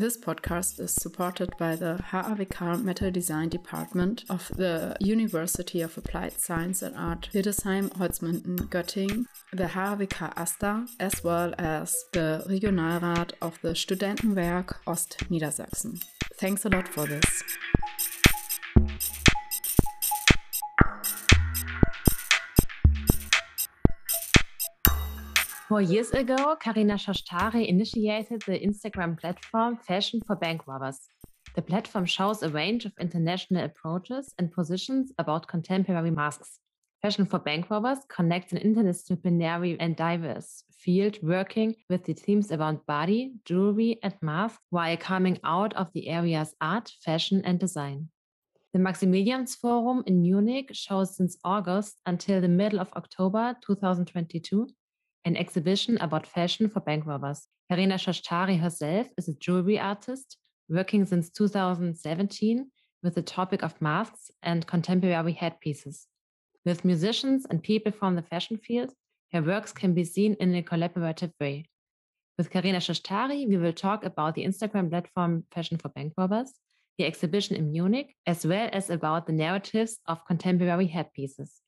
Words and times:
This 0.00 0.16
podcast 0.16 0.80
is 0.80 0.94
supported 0.94 1.50
by 1.58 1.76
the 1.76 2.00
HAWK 2.02 2.82
Metal 2.82 3.10
Design 3.10 3.50
Department 3.50 4.24
of 4.30 4.48
the 4.48 4.96
University 4.98 5.82
of 5.82 5.98
Applied 5.98 6.40
Science 6.40 6.80
and 6.80 6.96
Art 6.96 7.28
Hildesheim 7.34 7.90
Holzminden 7.98 8.56
Göttingen, 8.70 9.26
the 9.52 9.66
HAWK 9.66 10.32
AStA, 10.38 10.86
as 10.98 11.22
well 11.22 11.52
as 11.58 11.94
the 12.14 12.42
Regionalrat 12.48 13.32
of 13.42 13.58
the 13.60 13.74
Studentenwerk 13.74 14.76
Ost 14.86 15.18
Niedersachsen. 15.28 16.02
Thanks 16.38 16.64
a 16.64 16.70
lot 16.70 16.88
for 16.88 17.04
this. 17.04 17.42
Four 25.70 25.82
years 25.82 26.10
ago, 26.10 26.56
Carina 26.56 26.94
Shoshtary 26.94 27.68
initiated 27.68 28.42
the 28.42 28.58
Instagram 28.58 29.16
platform 29.16 29.76
Fashion 29.76 30.20
for 30.26 30.34
Bank 30.34 30.66
Robbers. 30.66 30.98
The 31.54 31.62
platform 31.62 32.06
shows 32.06 32.42
a 32.42 32.48
range 32.48 32.86
of 32.86 32.92
international 32.98 33.66
approaches 33.66 34.34
and 34.36 34.50
positions 34.50 35.12
about 35.16 35.46
contemporary 35.46 36.10
masks. 36.10 36.58
Fashion 37.00 37.24
for 37.24 37.38
Bank 37.38 37.70
Robbers 37.70 38.00
connects 38.08 38.52
an 38.52 38.58
interdisciplinary 38.58 39.76
and 39.78 39.94
diverse 39.94 40.64
field 40.72 41.18
working 41.22 41.76
with 41.88 42.02
the 42.02 42.14
themes 42.14 42.50
around 42.50 42.84
body, 42.86 43.34
jewelry, 43.44 44.00
and 44.02 44.14
mask 44.22 44.60
while 44.70 44.96
coming 44.96 45.38
out 45.44 45.72
of 45.74 45.86
the 45.94 46.08
areas 46.08 46.52
art, 46.60 46.90
fashion, 47.04 47.42
and 47.44 47.60
design. 47.60 48.08
The 48.72 48.80
Maximiliansforum 48.80 50.02
in 50.08 50.20
Munich 50.22 50.70
shows 50.72 51.16
since 51.16 51.38
August 51.44 52.00
until 52.06 52.40
the 52.40 52.48
middle 52.48 52.80
of 52.80 52.92
October 52.94 53.54
2022 53.64 54.66
an 55.24 55.36
exhibition 55.36 55.98
about 55.98 56.26
fashion 56.26 56.68
for 56.68 56.80
bank 56.80 57.06
robbers. 57.06 57.46
Carina 57.70 57.96
Shoshtary 57.96 58.58
herself 58.58 59.08
is 59.18 59.28
a 59.28 59.34
jewelry 59.34 59.78
artist 59.78 60.36
working 60.68 61.04
since 61.04 61.30
2017 61.30 62.70
with 63.02 63.14
the 63.14 63.22
topic 63.22 63.62
of 63.62 63.80
masks 63.80 64.30
and 64.42 64.66
contemporary 64.66 65.32
headpieces. 65.32 66.06
With 66.64 66.84
musicians 66.84 67.46
and 67.48 67.62
people 67.62 67.92
from 67.92 68.16
the 68.16 68.22
fashion 68.22 68.58
field, 68.58 68.92
her 69.32 69.42
works 69.42 69.72
can 69.72 69.94
be 69.94 70.04
seen 70.04 70.34
in 70.40 70.54
a 70.54 70.62
collaborative 70.62 71.32
way. 71.40 71.66
With 72.36 72.50
Carina 72.50 72.78
Shoshtary, 72.78 73.46
we 73.48 73.56
will 73.56 73.72
talk 73.72 74.04
about 74.04 74.34
the 74.34 74.44
Instagram 74.44 74.90
platform 74.90 75.44
Fashion 75.52 75.78
for 75.78 75.88
Bank 75.90 76.14
Robbers, 76.16 76.52
the 76.98 77.04
exhibition 77.04 77.56
in 77.56 77.70
Munich, 77.70 78.14
as 78.26 78.46
well 78.46 78.68
as 78.72 78.90
about 78.90 79.26
the 79.26 79.32
narratives 79.32 79.98
of 80.06 80.24
contemporary 80.26 80.86
headpieces. 80.86 81.60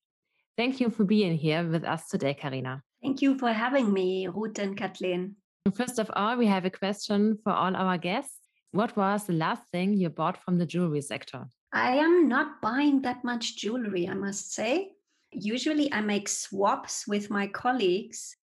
Thank 0.56 0.80
you 0.80 0.91
for 0.91 1.05
being 1.05 1.36
here 1.36 1.67
with 1.67 1.84
us 1.84 2.08
today, 2.08 2.34
Carina. 2.34 2.83
Thank 3.03 3.20
you 3.20 3.36
for 3.36 3.53
having 3.53 3.92
me, 3.92 4.28
Ruth 4.28 4.58
and 4.61 4.77
Kathleen. 4.77 5.34
First 5.75 5.98
of 5.98 6.11
all, 6.14 6.36
we 6.36 6.47
have 6.47 6.64
a 6.64 6.70
question 6.70 7.36
for 7.42 7.53
all 7.53 7.75
our 7.75 7.98
guests. 7.98 8.39
What 8.70 8.97
was 8.97 9.27
the 9.27 9.33
last 9.33 9.62
thing 9.72 9.95
you 9.95 10.08
bought 10.08 10.42
from 10.42 10.58
the 10.58 10.67
jewelry 10.67 11.03
sector? 11.03 11.47
I 11.73 11.97
am 11.97 12.28
not 12.28 12.62
buying 12.62 13.03
that 13.03 13.25
much 13.25 13.56
jewelry, 13.56 14.08
I 14.08 14.14
must 14.14 14.55
say. 14.55 14.92
Usually 15.33 15.92
I 15.92 16.00
make 16.00 16.28
swaps 16.28 17.06
with 17.08 17.28
my 17.28 17.48
colleagues. 17.48 18.36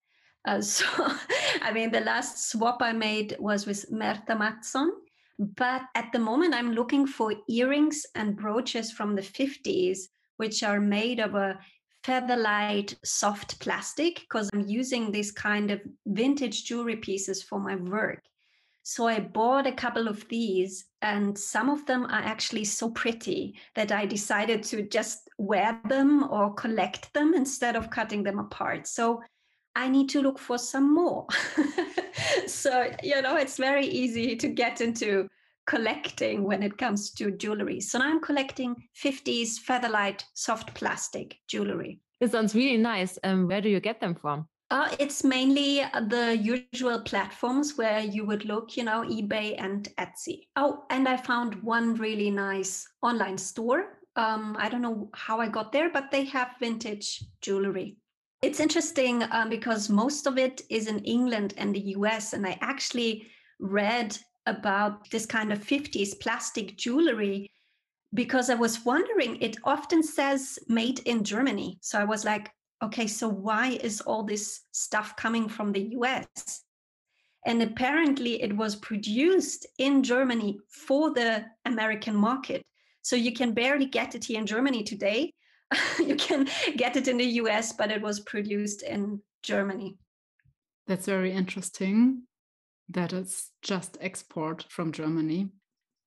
Uh, 0.45 0.61
so, 0.75 0.85
I 1.61 1.71
mean, 1.71 1.91
the 1.91 2.01
last 2.01 2.51
swap 2.51 2.81
I 2.81 2.91
made 2.91 3.37
was 3.39 3.65
with 3.65 3.89
Märta 3.91 4.37
Mattsson. 4.37 4.89
But 5.39 5.83
at 5.95 6.11
the 6.11 6.19
moment, 6.19 6.53
I'm 6.53 6.73
looking 6.73 7.07
for 7.07 7.33
earrings 7.47 8.05
and 8.13 8.35
brooches 8.35 8.91
from 8.91 9.15
the 9.15 9.21
50s, 9.21 9.99
which 10.35 10.63
are 10.63 10.81
made 10.81 11.19
of 11.19 11.35
a 11.35 11.57
featherlight 12.03 12.95
soft 13.03 13.59
plastic 13.59 14.21
because 14.21 14.49
I'm 14.53 14.67
using 14.67 15.11
this 15.11 15.31
kind 15.31 15.71
of 15.71 15.81
vintage 16.05 16.65
jewelry 16.65 16.95
pieces 16.95 17.43
for 17.43 17.59
my 17.59 17.75
work. 17.75 18.23
So 18.83 19.07
I 19.07 19.19
bought 19.19 19.67
a 19.67 19.71
couple 19.71 20.07
of 20.07 20.27
these, 20.29 20.85
and 21.01 21.37
some 21.37 21.69
of 21.69 21.85
them 21.85 22.05
are 22.05 22.23
actually 22.23 22.65
so 22.65 22.89
pretty 22.89 23.55
that 23.75 23.91
I 23.91 24.05
decided 24.05 24.63
to 24.63 24.81
just 24.81 25.29
wear 25.37 25.79
them 25.87 26.23
or 26.31 26.53
collect 26.55 27.13
them 27.13 27.33
instead 27.35 27.75
of 27.75 27.91
cutting 27.91 28.23
them 28.23 28.39
apart. 28.39 28.87
So 28.87 29.21
I 29.75 29.89
need 29.89 30.09
to 30.09 30.21
look 30.21 30.39
for 30.39 30.57
some 30.57 30.93
more. 30.93 31.27
so, 32.47 32.89
you 33.03 33.21
know, 33.21 33.35
it's 33.35 33.57
very 33.57 33.85
easy 33.85 34.35
to 34.37 34.47
get 34.47 34.81
into 34.81 35.29
collecting 35.69 36.43
when 36.43 36.63
it 36.63 36.77
comes 36.77 37.11
to 37.11 37.29
jewelry. 37.31 37.79
So 37.79 37.99
now 37.99 38.09
I'm 38.09 38.19
collecting 38.19 38.75
50s 39.01 39.59
Featherlight 39.65 40.23
soft 40.33 40.73
plastic 40.73 41.37
jewelry. 41.47 42.01
This 42.19 42.31
sounds 42.31 42.55
really 42.55 42.77
nice. 42.77 43.19
Um, 43.23 43.47
where 43.47 43.61
do 43.61 43.69
you 43.69 43.79
get 43.79 44.01
them 44.01 44.15
from? 44.15 44.47
Uh, 44.71 44.89
it's 44.99 45.23
mainly 45.23 45.83
the 46.07 46.37
usual 46.37 46.99
platforms 47.01 47.77
where 47.77 47.99
you 47.99 48.25
would 48.25 48.45
look, 48.45 48.77
you 48.77 48.83
know, 48.83 49.01
eBay 49.01 49.55
and 49.57 49.87
Etsy. 49.97 50.47
Oh, 50.55 50.83
and 50.89 51.07
I 51.07 51.17
found 51.17 51.61
one 51.63 51.95
really 51.95 52.31
nice 52.31 52.87
online 53.03 53.37
store. 53.37 53.99
Um, 54.15 54.55
I 54.59 54.69
don't 54.69 54.81
know 54.81 55.09
how 55.13 55.39
I 55.39 55.47
got 55.47 55.71
there, 55.71 55.91
but 55.91 56.11
they 56.11 56.25
have 56.25 56.55
vintage 56.59 57.23
jewelry. 57.41 57.97
It's 58.41 58.59
interesting 58.59 59.23
um, 59.31 59.49
because 59.49 59.89
most 59.89 60.25
of 60.25 60.37
it 60.37 60.61
is 60.69 60.87
in 60.87 60.99
England 60.99 61.53
and 61.57 61.75
the 61.75 61.93
US. 61.97 62.33
And 62.33 62.45
I 62.45 62.57
actually 62.61 63.27
read 63.59 64.17
about 64.45 65.09
this 65.11 65.25
kind 65.25 65.51
of 65.51 65.59
50s 65.59 66.19
plastic 66.19 66.77
jewelry 66.77 67.51
because 68.13 68.49
I 68.49 68.55
was 68.55 68.85
wondering, 68.85 69.37
it 69.41 69.57
often 69.63 70.01
says 70.01 70.57
made 70.67 70.99
in 70.99 71.23
Germany. 71.23 71.77
So 71.81 71.99
I 71.99 72.05
was 72.05 72.25
like, 72.25 72.49
okay, 72.81 73.07
so 73.07 73.29
why 73.29 73.79
is 73.83 74.01
all 74.01 74.23
this 74.23 74.61
stuff 74.71 75.15
coming 75.15 75.47
from 75.47 75.71
the 75.71 75.95
US? 75.97 76.63
And 77.45 77.61
apparently 77.61 78.41
it 78.41 78.55
was 78.55 78.75
produced 78.75 79.65
in 79.77 80.03
Germany 80.03 80.59
for 80.69 81.13
the 81.13 81.45
American 81.65 82.15
market. 82.15 82.65
So 83.01 83.15
you 83.15 83.31
can 83.33 83.53
barely 83.53 83.85
get 83.85 84.15
it 84.15 84.25
here 84.25 84.39
in 84.39 84.45
Germany 84.45 84.83
today. 84.83 85.33
you 85.99 86.15
can 86.15 86.47
get 86.75 86.97
it 86.97 87.07
in 87.07 87.17
the 87.17 87.25
US, 87.41 87.73
but 87.73 87.91
it 87.91 88.01
was 88.01 88.19
produced 88.21 88.81
in 88.81 89.21
Germany. 89.43 89.97
That's 90.87 91.05
very 91.05 91.31
interesting 91.31 92.23
that 92.89 93.13
it's 93.13 93.51
just 93.61 93.97
export 94.01 94.65
from 94.69 94.91
Germany. 94.91 95.49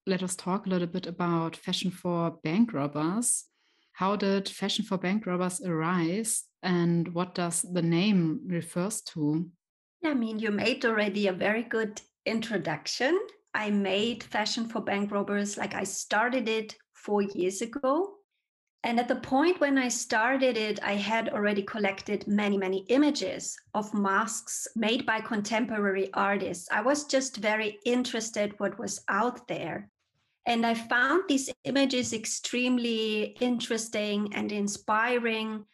Let 0.06 0.22
us 0.22 0.34
talk 0.34 0.66
a 0.66 0.68
little 0.68 0.88
bit 0.88 1.06
about 1.06 1.56
fashion 1.56 1.90
for 1.90 2.32
bank 2.42 2.72
robbers. 2.72 3.44
How 3.92 4.16
did 4.16 4.48
fashion 4.48 4.84
for 4.84 4.98
bank 4.98 5.26
robbers 5.26 5.60
arise 5.60 6.44
and 6.62 7.08
what 7.14 7.34
does 7.34 7.62
the 7.62 7.82
name 7.82 8.40
refers 8.46 9.00
to? 9.12 9.48
Yeah, 10.00 10.10
I 10.10 10.14
mean, 10.14 10.38
you 10.38 10.50
made 10.50 10.84
already 10.84 11.28
a 11.28 11.32
very 11.32 11.62
good 11.62 12.00
introduction. 12.26 13.18
I 13.54 13.70
made 13.70 14.24
fashion 14.24 14.66
for 14.68 14.80
bank 14.80 15.12
robbers 15.12 15.56
like 15.56 15.74
I 15.74 15.84
started 15.84 16.48
it 16.48 16.74
4 16.94 17.22
years 17.22 17.62
ago 17.62 18.14
and 18.84 18.98
at 18.98 19.06
the 19.06 19.16
point 19.16 19.60
when 19.60 19.78
I 19.78 19.86
started 19.86 20.56
it, 20.56 20.80
I 20.82 20.94
had 20.94 21.28
already 21.28 21.62
collected 21.62 22.26
many, 22.26 22.58
many 22.58 22.78
images 22.88 23.56
of 23.74 23.94
masks 23.94 24.66
made 24.74 25.06
by 25.06 25.20
contemporary 25.20 26.12
artists. 26.14 26.68
I 26.70 26.80
was 26.80 27.04
just 27.04 27.36
very 27.36 27.78
interested 27.84 28.58
what 28.58 28.78
was 28.80 29.00
out 29.08 29.46
there. 29.46 29.88
And 30.46 30.66
I 30.66 30.74
found 30.74 31.22
these 31.28 31.48
images 31.62 32.12
extremely 32.12 33.36
interesting 33.40 34.34
and 34.34 34.50
inspiring. 34.50 35.64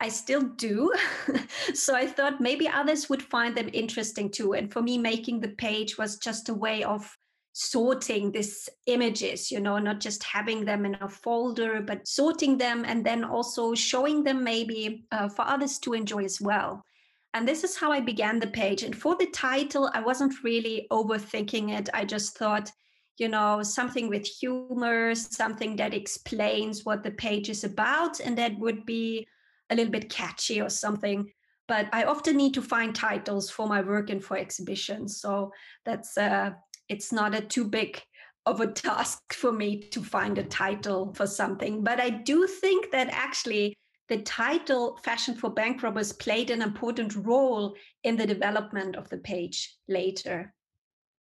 I 0.00 0.08
still 0.08 0.42
do. 0.42 0.90
so 1.74 1.94
I 1.94 2.06
thought 2.06 2.40
maybe 2.40 2.66
others 2.66 3.10
would 3.10 3.22
find 3.22 3.54
them 3.54 3.68
interesting 3.74 4.30
too. 4.30 4.54
And 4.54 4.72
for 4.72 4.80
me, 4.80 4.96
making 4.96 5.40
the 5.40 5.48
page 5.48 5.98
was 5.98 6.16
just 6.16 6.48
a 6.48 6.54
way 6.54 6.82
of 6.82 7.14
sorting 7.56 8.32
these 8.32 8.68
images 8.86 9.48
you 9.48 9.60
know 9.60 9.78
not 9.78 10.00
just 10.00 10.24
having 10.24 10.64
them 10.64 10.84
in 10.84 10.96
a 11.00 11.08
folder 11.08 11.80
but 11.80 12.06
sorting 12.06 12.58
them 12.58 12.84
and 12.84 13.06
then 13.06 13.22
also 13.22 13.76
showing 13.76 14.24
them 14.24 14.42
maybe 14.42 15.06
uh, 15.12 15.28
for 15.28 15.42
others 15.42 15.78
to 15.78 15.94
enjoy 15.94 16.24
as 16.24 16.40
well. 16.40 16.84
And 17.32 17.46
this 17.46 17.62
is 17.62 17.76
how 17.76 17.92
i 17.92 18.00
began 18.00 18.40
the 18.40 18.48
page. 18.48 18.82
And 18.82 18.94
for 18.94 19.16
the 19.16 19.26
title 19.26 19.88
i 19.94 20.00
wasn't 20.00 20.42
really 20.42 20.88
overthinking 20.90 21.70
it. 21.78 21.88
I 21.94 22.04
just 22.04 22.36
thought 22.36 22.72
you 23.18 23.28
know 23.28 23.62
something 23.62 24.08
with 24.08 24.26
humor 24.26 25.14
something 25.14 25.76
that 25.76 25.94
explains 25.94 26.84
what 26.84 27.04
the 27.04 27.12
page 27.12 27.48
is 27.48 27.62
about 27.62 28.18
and 28.18 28.36
that 28.36 28.58
would 28.58 28.84
be 28.84 29.28
a 29.70 29.76
little 29.76 29.92
bit 29.92 30.10
catchy 30.10 30.60
or 30.60 30.68
something. 30.68 31.30
But 31.68 31.86
i 31.92 32.02
often 32.02 32.36
need 32.36 32.54
to 32.54 32.62
find 32.62 32.92
titles 32.92 33.48
for 33.48 33.68
my 33.68 33.80
work 33.80 34.10
and 34.10 34.24
for 34.24 34.36
exhibitions. 34.36 35.20
So 35.20 35.52
that's 35.84 36.18
uh, 36.18 36.50
it's 36.88 37.12
not 37.12 37.34
a 37.34 37.40
too 37.40 37.64
big 37.64 38.00
of 38.46 38.60
a 38.60 38.66
task 38.66 39.32
for 39.32 39.52
me 39.52 39.80
to 39.80 40.00
find 40.00 40.38
a 40.38 40.44
title 40.44 41.14
for 41.14 41.26
something. 41.26 41.82
But 41.82 42.00
I 42.00 42.10
do 42.10 42.46
think 42.46 42.90
that 42.92 43.08
actually 43.10 43.74
the 44.08 44.18
title 44.18 44.98
Fashion 45.02 45.34
for 45.34 45.50
Bank 45.50 45.82
Robbers 45.82 46.12
played 46.12 46.50
an 46.50 46.60
important 46.60 47.16
role 47.16 47.74
in 48.02 48.16
the 48.16 48.26
development 48.26 48.96
of 48.96 49.08
the 49.08 49.16
page 49.16 49.76
later. 49.88 50.52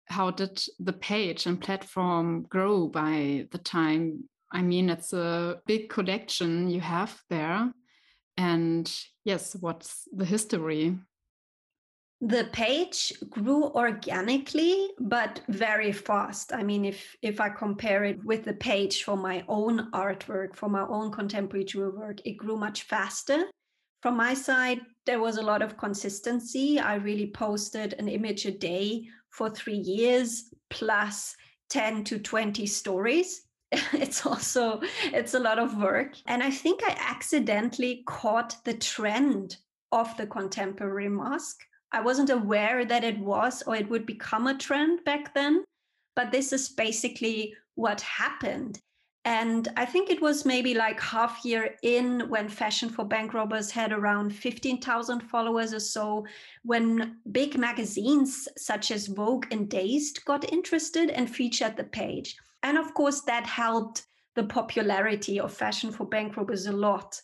How 0.05 0.31
did 0.31 0.63
the 0.79 0.93
page 0.93 1.47
and 1.47 1.59
platform 1.59 2.43
grow 2.43 2.87
by 2.87 3.47
the 3.51 3.57
time? 3.57 4.29
I 4.51 4.61
mean, 4.61 4.89
it's 4.89 5.11
a 5.11 5.59
big 5.65 5.89
collection 5.89 6.69
you 6.69 6.79
have 6.79 7.19
there. 7.29 7.73
And 8.37 8.95
yes, 9.25 9.55
what's 9.59 10.07
the 10.15 10.23
history? 10.23 10.97
The 12.21 12.49
page 12.51 13.13
grew 13.29 13.65
organically 13.65 14.89
but 14.99 15.41
very 15.49 15.91
fast. 15.91 16.51
I 16.51 16.63
mean 16.63 16.85
if 16.85 17.15
if 17.21 17.39
i 17.39 17.49
compare 17.49 18.03
it 18.05 18.23
with 18.23 18.43
the 18.45 18.53
page 18.53 19.03
for 19.03 19.15
my 19.15 19.43
own 19.47 19.91
artwork 19.91 20.55
for 20.55 20.67
my 20.67 20.81
own 20.81 21.11
contemporary 21.11 21.65
jewel 21.65 21.91
work 21.91 22.19
it 22.25 22.37
grew 22.37 22.57
much 22.57 22.83
faster. 22.83 23.45
From 24.01 24.17
my 24.17 24.33
side 24.33 24.81
there 25.05 25.19
was 25.19 25.37
a 25.37 25.43
lot 25.43 25.61
of 25.61 25.77
consistency. 25.77 26.79
I 26.79 26.95
really 26.95 27.29
posted 27.31 27.93
an 27.93 28.07
image 28.07 28.45
a 28.45 28.51
day 28.51 29.07
for 29.29 29.49
3 29.49 29.75
years 29.75 30.51
plus 30.69 31.35
10 31.69 32.03
to 32.05 32.19
20 32.19 32.65
stories. 32.65 33.43
It's 33.93 34.25
also 34.25 34.81
it's 35.13 35.35
a 35.35 35.39
lot 35.39 35.59
of 35.59 35.77
work. 35.77 36.15
And 36.25 36.41
i 36.41 36.49
think 36.49 36.81
i 36.83 36.97
accidentally 36.97 38.03
caught 38.07 38.55
the 38.63 38.73
trend 38.73 39.57
of 39.91 40.17
the 40.17 40.25
contemporary 40.25 41.09
mask 41.09 41.57
I 41.91 42.01
wasn't 42.01 42.29
aware 42.29 42.85
that 42.85 43.03
it 43.03 43.19
was 43.19 43.63
or 43.63 43.75
it 43.75 43.89
would 43.89 44.05
become 44.05 44.47
a 44.47 44.57
trend 44.57 45.03
back 45.03 45.33
then. 45.33 45.63
But 46.15 46.31
this 46.31 46.51
is 46.51 46.69
basically 46.69 47.55
what 47.75 48.01
happened. 48.01 48.79
And 49.27 49.67
I 49.75 49.85
think 49.85 50.09
it 50.09 50.21
was 50.21 50.45
maybe 50.45 50.73
like 50.73 51.01
half 51.01 51.43
year 51.43 51.75
in 51.83 52.29
when 52.29 52.47
Fashion 52.47 52.87
for 52.87 53.03
Bank 53.03 53.33
Robbers 53.33 53.69
had 53.69 53.91
around 53.91 54.33
15,000 54.33 55.19
followers 55.19 55.73
or 55.73 55.81
so, 55.81 56.25
when 56.63 57.17
big 57.33 57.57
magazines 57.57 58.47
such 58.57 58.89
as 58.89 59.07
Vogue 59.07 59.45
and 59.51 59.69
Dazed 59.69 60.23
got 60.23 60.51
interested 60.53 61.09
and 61.09 61.29
featured 61.29 61.75
the 61.75 61.83
page. 61.83 62.37
And 62.63 62.77
of 62.77 62.93
course, 62.93 63.21
that 63.23 63.45
helped 63.45 64.05
the 64.35 64.45
popularity 64.45 65.41
of 65.41 65.53
Fashion 65.53 65.91
for 65.91 66.05
Bank 66.05 66.37
Robbers 66.37 66.67
a 66.67 66.71
lot. 66.71 67.21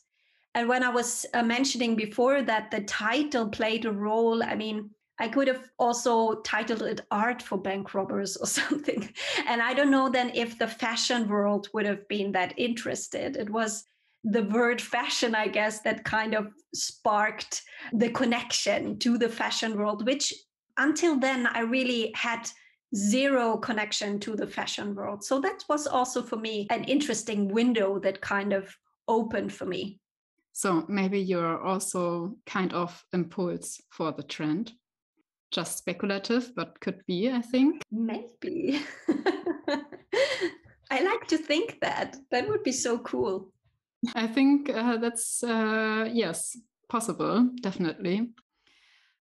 And 0.55 0.69
when 0.69 0.83
I 0.83 0.89
was 0.89 1.25
uh, 1.33 1.43
mentioning 1.43 1.95
before 1.95 2.41
that 2.43 2.69
the 2.69 2.81
title 2.81 3.49
played 3.49 3.85
a 3.85 3.91
role, 3.91 4.43
I 4.43 4.55
mean, 4.55 4.91
I 5.19 5.27
could 5.27 5.47
have 5.47 5.69
also 5.79 6.41
titled 6.41 6.81
it 6.83 7.01
Art 7.11 7.41
for 7.41 7.57
Bank 7.57 7.93
Robbers 7.93 8.37
or 8.37 8.45
something. 8.61 9.09
And 9.47 9.61
I 9.61 9.73
don't 9.73 9.91
know 9.91 10.09
then 10.09 10.31
if 10.33 10.57
the 10.57 10.67
fashion 10.67 11.27
world 11.27 11.69
would 11.73 11.85
have 11.85 12.07
been 12.07 12.31
that 12.33 12.53
interested. 12.57 13.35
It 13.37 13.49
was 13.49 13.85
the 14.23 14.43
word 14.43 14.81
fashion, 14.81 15.35
I 15.35 15.47
guess, 15.47 15.81
that 15.81 16.05
kind 16.05 16.33
of 16.33 16.53
sparked 16.73 17.61
the 17.91 18.09
connection 18.09 18.97
to 18.99 19.17
the 19.17 19.29
fashion 19.29 19.77
world, 19.77 20.05
which 20.05 20.33
until 20.77 21.19
then 21.19 21.47
I 21.47 21.59
really 21.59 22.11
had 22.15 22.49
zero 22.95 23.57
connection 23.57 24.19
to 24.19 24.35
the 24.35 24.47
fashion 24.47 24.95
world. 24.95 25.23
So 25.23 25.39
that 25.41 25.63
was 25.67 25.87
also 25.87 26.21
for 26.21 26.37
me 26.37 26.67
an 26.69 26.83
interesting 26.85 27.49
window 27.49 27.99
that 27.99 28.21
kind 28.21 28.53
of 28.53 28.75
opened 29.07 29.51
for 29.51 29.65
me. 29.65 29.99
So 30.53 30.85
maybe 30.87 31.19
you're 31.19 31.59
also 31.59 32.37
kind 32.45 32.73
of 32.73 33.03
impulse 33.11 33.81
for 33.89 34.11
the 34.11 34.23
trend. 34.23 34.73
Just 35.51 35.79
speculative, 35.79 36.53
but 36.55 36.79
could 36.79 37.03
be, 37.07 37.31
I 37.31 37.41
think. 37.41 37.81
Maybe. 37.91 38.81
I 40.91 41.01
like 41.03 41.27
to 41.27 41.37
think 41.37 41.79
that. 41.81 42.17
That 42.31 42.47
would 42.47 42.63
be 42.63 42.71
so 42.71 42.99
cool. 42.99 43.51
I 44.15 44.27
think 44.27 44.69
uh, 44.69 44.97
that's, 44.97 45.43
uh, 45.43 46.07
yes, 46.11 46.57
possible, 46.87 47.49
definitely. 47.61 48.29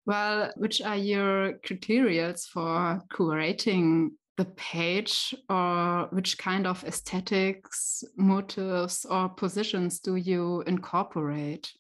Well, 0.05 0.53
which 0.57 0.81
are 0.81 0.97
your 0.97 1.55
criteria 1.65 2.35
for 2.35 3.03
curating 3.13 4.11
the 4.37 4.45
page 4.45 5.35
or 5.49 6.09
which 6.11 6.39
kind 6.39 6.67
of 6.67 6.85
aesthetics, 6.85 8.05
motives, 8.17 9.07
or 9.09 9.29
positions 9.29 9.99
do 9.99 10.17
you 10.17 10.63
incorporate? 10.67 11.73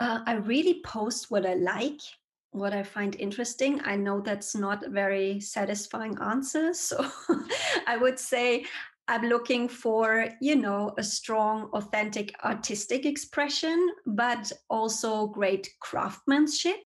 Uh, 0.00 0.20
I 0.26 0.34
really 0.34 0.80
post 0.84 1.30
what 1.30 1.46
I 1.46 1.54
like, 1.54 2.00
what 2.52 2.72
I 2.72 2.82
find 2.82 3.14
interesting. 3.16 3.80
I 3.84 3.96
know 3.96 4.20
that's 4.20 4.56
not 4.56 4.84
a 4.84 4.90
very 4.90 5.40
satisfying 5.40 6.18
answer. 6.20 6.72
So 6.74 7.06
I 7.86 7.96
would 7.96 8.18
say 8.18 8.64
I'm 9.08 9.22
looking 9.22 9.68
for, 9.68 10.28
you 10.40 10.56
know, 10.56 10.94
a 10.96 11.02
strong, 11.02 11.64
authentic 11.72 12.32
artistic 12.44 13.06
expression, 13.06 13.90
but 14.06 14.52
also 14.68 15.26
great 15.26 15.68
craftsmanship. 15.80 16.76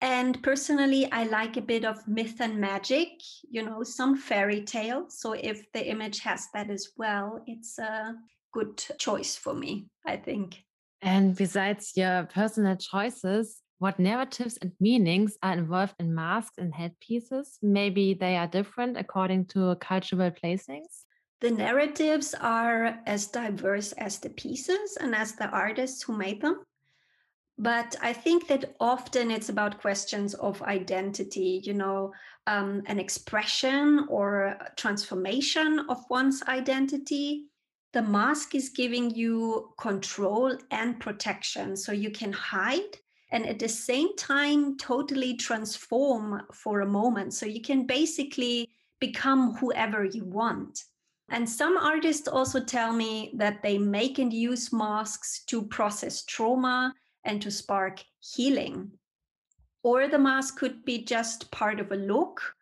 And 0.00 0.42
personally, 0.42 1.10
I 1.12 1.24
like 1.24 1.56
a 1.56 1.62
bit 1.62 1.84
of 1.84 2.06
myth 2.08 2.40
and 2.40 2.58
magic, 2.58 3.08
you 3.50 3.62
know, 3.62 3.82
some 3.82 4.16
fairy 4.16 4.62
tale. 4.62 5.06
So 5.08 5.32
if 5.32 5.70
the 5.72 5.86
image 5.86 6.20
has 6.20 6.48
that 6.54 6.70
as 6.70 6.88
well, 6.96 7.42
it's 7.46 7.78
a 7.78 8.14
good 8.52 8.82
choice 8.98 9.36
for 9.36 9.52
me, 9.52 9.88
I 10.06 10.16
think. 10.16 10.62
And 11.02 11.36
besides 11.36 11.92
your 11.96 12.28
personal 12.32 12.76
choices, 12.76 13.62
what 13.78 13.98
narratives 13.98 14.58
and 14.60 14.72
meanings 14.80 15.36
are 15.42 15.54
involved 15.54 15.94
in 15.98 16.14
masks 16.14 16.58
and 16.58 16.74
headpieces? 16.74 17.58
Maybe 17.62 18.14
they 18.14 18.36
are 18.36 18.46
different 18.46 18.96
according 18.96 19.46
to 19.46 19.76
cultural 19.76 20.30
placings? 20.30 21.04
The 21.40 21.50
narratives 21.50 22.34
are 22.34 23.00
as 23.06 23.28
diverse 23.28 23.92
as 23.92 24.18
the 24.18 24.28
pieces 24.28 24.98
and 25.00 25.14
as 25.14 25.32
the 25.32 25.48
artists 25.48 26.02
who 26.02 26.14
made 26.14 26.42
them. 26.42 26.62
But 27.60 27.94
I 28.00 28.14
think 28.14 28.48
that 28.48 28.74
often 28.80 29.30
it's 29.30 29.50
about 29.50 29.82
questions 29.82 30.32
of 30.32 30.62
identity, 30.62 31.60
you 31.62 31.74
know, 31.74 32.14
um, 32.46 32.80
an 32.86 32.98
expression 32.98 34.06
or 34.08 34.56
transformation 34.76 35.84
of 35.90 36.02
one's 36.08 36.42
identity. 36.44 37.48
The 37.92 38.00
mask 38.00 38.54
is 38.54 38.70
giving 38.70 39.10
you 39.10 39.74
control 39.78 40.56
and 40.70 40.98
protection 40.98 41.76
so 41.76 41.92
you 41.92 42.10
can 42.10 42.32
hide 42.32 42.96
and 43.30 43.44
at 43.46 43.58
the 43.58 43.68
same 43.68 44.16
time 44.16 44.78
totally 44.78 45.34
transform 45.34 46.40
for 46.54 46.80
a 46.80 46.86
moment. 46.86 47.34
So 47.34 47.44
you 47.44 47.60
can 47.60 47.86
basically 47.86 48.70
become 49.00 49.56
whoever 49.56 50.06
you 50.06 50.24
want. 50.24 50.84
And 51.28 51.46
some 51.48 51.76
artists 51.76 52.26
also 52.26 52.64
tell 52.64 52.94
me 52.94 53.34
that 53.36 53.62
they 53.62 53.76
make 53.76 54.18
and 54.18 54.32
use 54.32 54.72
masks 54.72 55.44
to 55.48 55.60
process 55.66 56.24
trauma 56.24 56.94
and 57.24 57.40
to 57.42 57.50
spark 57.50 58.02
healing. 58.20 58.92
Or 59.82 60.08
the 60.08 60.18
mask 60.18 60.58
could 60.58 60.84
be 60.84 61.04
just 61.04 61.50
part 61.50 61.80
of 61.80 61.90
a 61.92 61.96
look. 61.96 62.54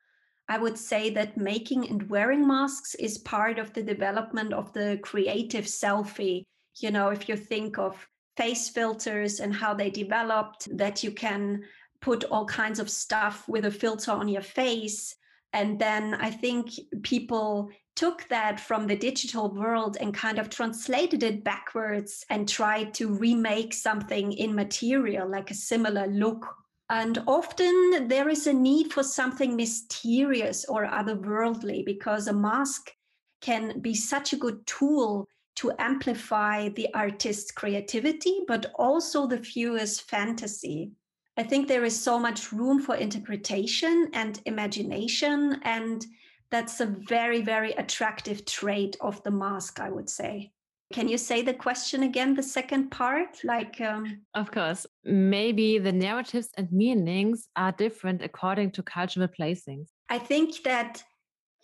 I 0.49 0.59
would 0.59 0.79
say 0.79 1.11
that 1.11 1.37
making 1.37 1.89
and 1.89 2.09
wearing 2.09 2.47
masks 2.47 2.95
is 2.95 3.19
part 3.19 3.59
of 3.59 3.73
the 3.73 3.83
development 3.83 4.53
of 4.53 4.73
the 4.73 4.99
creative 5.03 5.67
selfie. 5.67 6.45
You 6.77 6.91
know, 6.91 7.11
if 7.11 7.29
you 7.29 7.37
think 7.37 7.79
of 7.79 8.09
face 8.37 8.69
filters 8.69 9.41
and 9.41 9.53
how 9.53 9.75
they 9.75 9.91
developed, 9.91 10.69
that 10.77 11.03
you 11.03 11.11
can 11.11 11.65
put 12.01 12.25
all 12.25 12.47
kinds 12.47 12.79
of 12.79 12.89
stuff 12.89 13.49
with 13.49 13.65
a 13.65 13.71
filter 13.71 14.13
on 14.13 14.29
your 14.29 14.43
face. 14.43 15.17
And 15.53 15.79
then 15.79 16.15
I 16.15 16.31
think 16.31 16.71
people 17.03 17.71
took 17.99 18.29
that 18.29 18.61
from 18.61 18.87
the 18.87 18.95
digital 18.95 19.53
world 19.53 19.97
and 20.01 20.15
kind 20.15 20.39
of 20.39 20.49
translated 20.49 21.25
it 21.25 21.43
backwards 21.43 22.25
and 22.31 22.49
tried 22.49 22.95
to 22.95 23.13
remake 23.13 23.75
something 23.75 24.31
in 24.35 24.55
material, 24.55 25.29
like 25.29 25.51
a 25.51 25.55
similar 25.55 26.07
look. 26.07 26.47
And 26.91 27.21
often 27.27 28.07
there 28.07 28.29
is 28.29 28.47
a 28.47 28.53
need 28.53 28.93
for 28.93 29.03
something 29.03 29.57
mysterious 29.57 30.65
or 30.67 30.87
otherworldly 30.87 31.85
because 31.85 32.29
a 32.29 32.33
mask 32.33 32.93
can 33.41 33.81
be 33.81 33.95
such 33.95 34.33
a 34.33 34.37
good 34.37 34.65
tool 34.65 35.27
to 35.57 35.73
amplify 35.81 36.69
the 36.69 36.95
artist's 36.95 37.51
creativity, 37.51 38.43
but 38.47 38.67
also 38.77 39.27
the 39.27 39.39
viewer's 39.39 39.99
fantasy. 39.99 40.93
I 41.37 41.43
think 41.43 41.67
there 41.67 41.85
is 41.85 42.01
so 42.01 42.17
much 42.17 42.53
room 42.53 42.81
for 42.81 42.95
interpretation 42.95 44.09
and 44.13 44.41
imagination 44.47 45.59
and 45.65 46.07
that's 46.51 46.81
a 46.81 46.87
very, 46.87 47.43
very 47.43 47.73
attractive 47.73 48.45
trait 48.45 48.97
of 49.01 49.23
the 49.23 49.31
mask, 49.31 49.81
I 49.81 49.91
would 49.91 50.09
say. 50.09 50.53
Can 50.93 51.07
you 51.07 51.19
say 51.19 51.43
the 51.43 51.53
question 51.53 52.03
again, 52.03 52.35
the 52.35 52.43
second 52.43 52.91
part? 52.91 53.45
Like, 53.45 53.79
um... 53.81 54.23
of 54.35 54.51
course, 54.51 54.87
maybe 55.05 55.79
the 55.79 55.93
narratives 55.93 56.49
and 56.57 56.73
meanings 56.73 57.49
are 57.57 57.73
different 57.73 58.23
according 58.23 58.71
to 58.73 58.83
cultural 58.83 59.29
placings. 59.29 59.89
I 60.09 60.19
think 60.19 60.63
that 60.63 61.03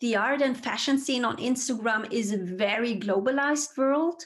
the 0.00 0.16
art 0.16 0.42
and 0.42 0.56
fashion 0.56 0.98
scene 0.98 1.24
on 1.24 1.38
Instagram 1.38 2.12
is 2.12 2.32
a 2.32 2.36
very 2.36 2.96
globalized 2.96 3.78
world. 3.78 4.22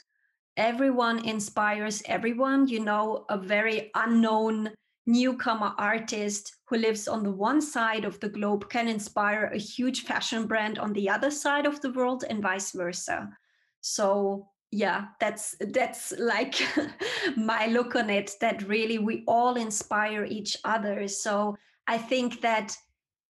Everyone 0.56 1.24
inspires 1.24 2.02
everyone. 2.06 2.66
You 2.66 2.80
know, 2.80 3.24
a 3.28 3.38
very 3.38 3.92
unknown 3.94 4.70
newcomer 5.08 5.72
artist 5.78 6.54
who 6.66 6.76
lives 6.76 7.08
on 7.08 7.22
the 7.22 7.30
one 7.30 7.62
side 7.62 8.04
of 8.04 8.20
the 8.20 8.28
globe 8.28 8.68
can 8.68 8.86
inspire 8.86 9.46
a 9.46 9.58
huge 9.58 10.02
fashion 10.02 10.46
brand 10.46 10.78
on 10.78 10.92
the 10.92 11.08
other 11.08 11.30
side 11.30 11.64
of 11.64 11.80
the 11.80 11.90
world 11.92 12.24
and 12.28 12.42
vice 12.42 12.72
versa. 12.72 13.28
So 13.80 14.48
yeah 14.70 15.06
that's 15.18 15.56
that's 15.72 16.12
like 16.18 16.54
my 17.38 17.68
look 17.68 17.96
on 17.96 18.10
it 18.10 18.32
that 18.38 18.68
really 18.68 18.98
we 18.98 19.24
all 19.26 19.56
inspire 19.56 20.24
each 20.24 20.58
other. 20.64 21.08
So 21.08 21.56
i 21.86 21.96
think 21.96 22.42
that 22.42 22.76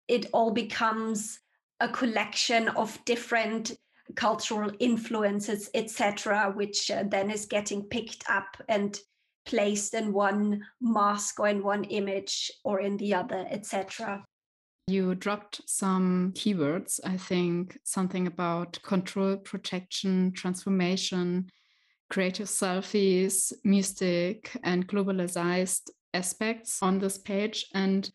it 0.09 0.27
all 0.35 0.51
becomes 0.51 1.41
a 1.81 1.89
collection 1.89 2.69
of 2.69 3.03
different 3.07 3.73
cultural 4.15 4.71
influences 4.79 5.71
etc 5.73 6.53
which 6.55 6.91
uh, 6.91 7.05
then 7.09 7.31
is 7.31 7.47
getting 7.47 7.83
picked 7.83 8.25
up 8.29 8.63
and 8.69 9.01
placed 9.45 9.95
in 9.95 10.13
one 10.13 10.63
mask 10.81 11.41
or 11.41 11.49
in 11.49 11.63
one 11.63 11.85
image 11.85 12.51
or 12.65 12.81
in 12.81 12.97
the 12.97 13.15
other, 13.15 13.47
etc. 13.51 14.25
You 14.89 15.15
dropped 15.15 15.61
some 15.67 16.33
keywords, 16.35 17.01
I 17.05 17.17
think 17.17 17.79
something 17.85 18.27
about 18.27 18.83
control, 18.83 19.37
protection, 19.37 20.33
transformation, 20.33 21.49
creative 22.11 22.49
selfies, 22.49 23.53
mystic, 23.65 24.57
and 24.65 24.87
globalized 24.87 25.91
aspects 26.13 26.83
on 26.83 26.99
this 26.99 27.17
page. 27.17 27.67
And 27.75 28.11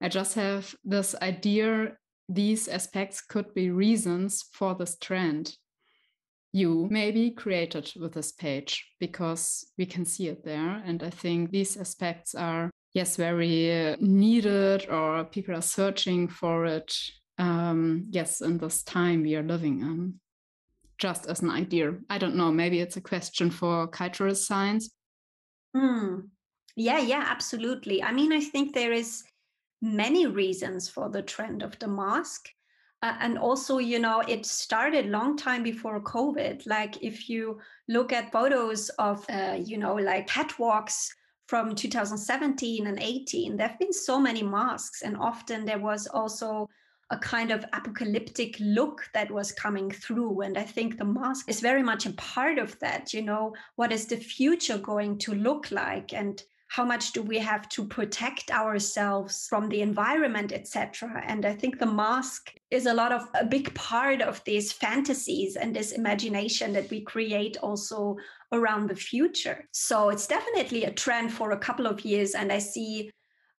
I 0.00 0.08
just 0.08 0.34
have 0.34 0.74
this 0.84 1.14
idea 1.20 1.96
these 2.28 2.68
aspects 2.68 3.20
could 3.20 3.52
be 3.52 3.70
reasons 3.70 4.44
for 4.52 4.74
this 4.74 4.96
trend 4.96 5.56
you 6.54 6.86
maybe 6.88 7.32
created 7.32 7.92
with 7.96 8.12
this 8.14 8.30
page 8.30 8.86
because 9.00 9.66
we 9.76 9.84
can 9.84 10.04
see 10.04 10.28
it 10.28 10.44
there. 10.44 10.80
And 10.86 11.02
I 11.02 11.10
think 11.10 11.50
these 11.50 11.76
aspects 11.76 12.32
are, 12.36 12.70
yes, 12.92 13.16
very 13.16 13.90
uh, 13.90 13.96
needed 13.98 14.88
or 14.88 15.24
people 15.24 15.56
are 15.56 15.62
searching 15.62 16.28
for 16.28 16.64
it. 16.66 16.96
Um, 17.38 18.06
yes, 18.10 18.40
in 18.40 18.58
this 18.58 18.84
time 18.84 19.22
we 19.22 19.34
are 19.34 19.42
living 19.42 19.80
in. 19.80 20.20
Just 20.98 21.26
as 21.26 21.42
an 21.42 21.50
idea. 21.50 21.94
I 22.08 22.18
don't 22.18 22.36
know, 22.36 22.52
maybe 22.52 22.78
it's 22.78 22.96
a 22.96 23.00
question 23.00 23.50
for 23.50 23.88
cultural 23.88 24.36
science. 24.36 24.92
Mm. 25.76 26.28
Yeah, 26.76 27.00
yeah, 27.00 27.24
absolutely. 27.26 28.00
I 28.00 28.12
mean, 28.12 28.32
I 28.32 28.40
think 28.40 28.74
there 28.74 28.92
is 28.92 29.24
many 29.82 30.26
reasons 30.26 30.88
for 30.88 31.10
the 31.10 31.22
trend 31.22 31.64
of 31.64 31.76
the 31.80 31.88
mask 31.88 32.48
uh, 33.04 33.14
and 33.20 33.36
also 33.36 33.76
you 33.76 33.98
know 33.98 34.20
it 34.26 34.46
started 34.46 35.06
long 35.06 35.36
time 35.36 35.62
before 35.62 36.00
covid. 36.00 36.66
Like 36.66 37.02
if 37.02 37.28
you 37.28 37.58
look 37.86 38.12
at 38.14 38.32
photos 38.32 38.88
of 38.98 39.26
uh, 39.28 39.58
you 39.62 39.76
know 39.76 39.94
like 39.94 40.26
catwalks 40.26 41.10
from 41.46 41.74
2017 41.74 42.86
and 42.86 42.98
18 42.98 43.58
there 43.58 43.68
have 43.68 43.78
been 43.78 43.92
so 43.92 44.18
many 44.18 44.42
masks 44.42 45.02
and 45.02 45.18
often 45.18 45.66
there 45.66 45.78
was 45.78 46.06
also 46.06 46.66
a 47.10 47.18
kind 47.18 47.50
of 47.50 47.66
apocalyptic 47.74 48.56
look 48.58 49.02
that 49.12 49.30
was 49.30 49.52
coming 49.52 49.90
through. 49.90 50.40
And 50.40 50.56
i 50.56 50.62
think 50.62 50.96
the 50.96 51.04
mask 51.04 51.50
is 51.50 51.60
very 51.60 51.82
much 51.82 52.06
a 52.06 52.14
part 52.14 52.58
of 52.58 52.78
that 52.78 53.12
you 53.12 53.20
know 53.20 53.54
what 53.76 53.92
is 53.92 54.06
the 54.06 54.16
future 54.16 54.78
going 54.78 55.18
to 55.18 55.34
look 55.34 55.70
like? 55.70 56.14
And 56.14 56.42
how 56.74 56.84
much 56.84 57.12
do 57.12 57.22
we 57.22 57.38
have 57.38 57.68
to 57.68 57.84
protect 57.84 58.50
ourselves 58.50 59.46
from 59.48 59.68
the 59.68 59.80
environment 59.80 60.52
etc 60.52 61.22
and 61.26 61.46
i 61.46 61.54
think 61.54 61.78
the 61.78 61.94
mask 62.02 62.52
is 62.70 62.86
a 62.86 62.94
lot 62.94 63.12
of 63.12 63.28
a 63.34 63.44
big 63.44 63.72
part 63.74 64.20
of 64.20 64.42
these 64.44 64.72
fantasies 64.72 65.54
and 65.54 65.74
this 65.74 65.92
imagination 65.92 66.72
that 66.72 66.90
we 66.90 67.00
create 67.00 67.56
also 67.62 68.16
around 68.50 68.88
the 68.88 68.96
future. 68.96 69.68
So 69.72 70.08
it's 70.08 70.26
definitely 70.26 70.84
a 70.84 70.92
trend 70.92 71.32
for 71.32 71.52
a 71.52 71.58
couple 71.58 71.86
of 71.86 72.04
years 72.04 72.34
and 72.34 72.52
i 72.52 72.58
see 72.58 73.10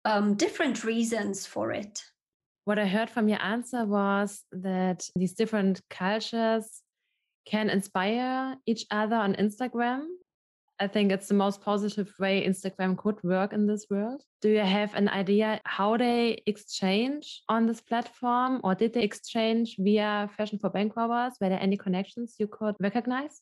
um, 0.03 0.35
different 0.35 0.83
reasons 0.83 1.45
for 1.45 1.71
it. 1.71 2.03
What 2.65 2.79
i 2.79 2.85
heard 2.85 3.09
from 3.09 3.29
your 3.29 3.41
answer 3.41 3.85
was 3.85 4.41
that 4.51 5.07
these 5.15 5.33
different 5.33 5.81
cultures 5.89 6.67
can 7.45 7.69
inspire 7.69 8.55
each 8.65 8.85
other 8.89 9.15
on 9.15 9.35
instagram 9.35 10.01
I 10.79 10.87
think 10.87 11.11
it's 11.11 11.27
the 11.27 11.33
most 11.33 11.61
positive 11.61 12.13
way 12.19 12.45
Instagram 12.45 12.97
could 12.97 13.23
work 13.23 13.53
in 13.53 13.65
this 13.65 13.85
world. 13.89 14.21
Do 14.41 14.49
you 14.49 14.59
have 14.59 14.93
an 14.93 15.07
idea 15.07 15.61
how 15.63 15.95
they 15.95 16.43
exchange 16.45 17.43
on 17.47 17.65
this 17.65 17.79
platform 17.79 18.59
or 18.63 18.75
did 18.75 18.93
they 18.93 19.03
exchange 19.03 19.77
via 19.79 20.29
Fashion 20.35 20.59
for 20.59 20.69
Bank 20.69 20.95
Robbers? 20.95 21.37
Were 21.39 21.49
there 21.49 21.61
any 21.61 21.77
connections 21.77 22.35
you 22.39 22.47
could 22.47 22.75
recognize? 22.81 23.41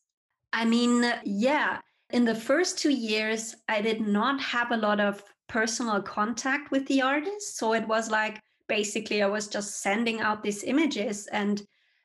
I 0.52 0.64
mean, 0.64 1.04
yeah. 1.24 1.80
In 2.10 2.24
the 2.24 2.34
first 2.34 2.78
two 2.78 2.92
years, 2.92 3.56
I 3.68 3.80
did 3.80 4.00
not 4.00 4.40
have 4.40 4.70
a 4.70 4.76
lot 4.76 5.00
of 5.00 5.22
personal 5.48 6.00
contact 6.02 6.70
with 6.70 6.86
the 6.86 7.02
artists. 7.02 7.58
So 7.58 7.74
it 7.74 7.86
was 7.88 8.10
like 8.10 8.40
basically 8.68 9.22
I 9.22 9.26
was 9.26 9.48
just 9.48 9.82
sending 9.82 10.20
out 10.20 10.42
these 10.42 10.62
images 10.62 11.26
and 11.26 11.60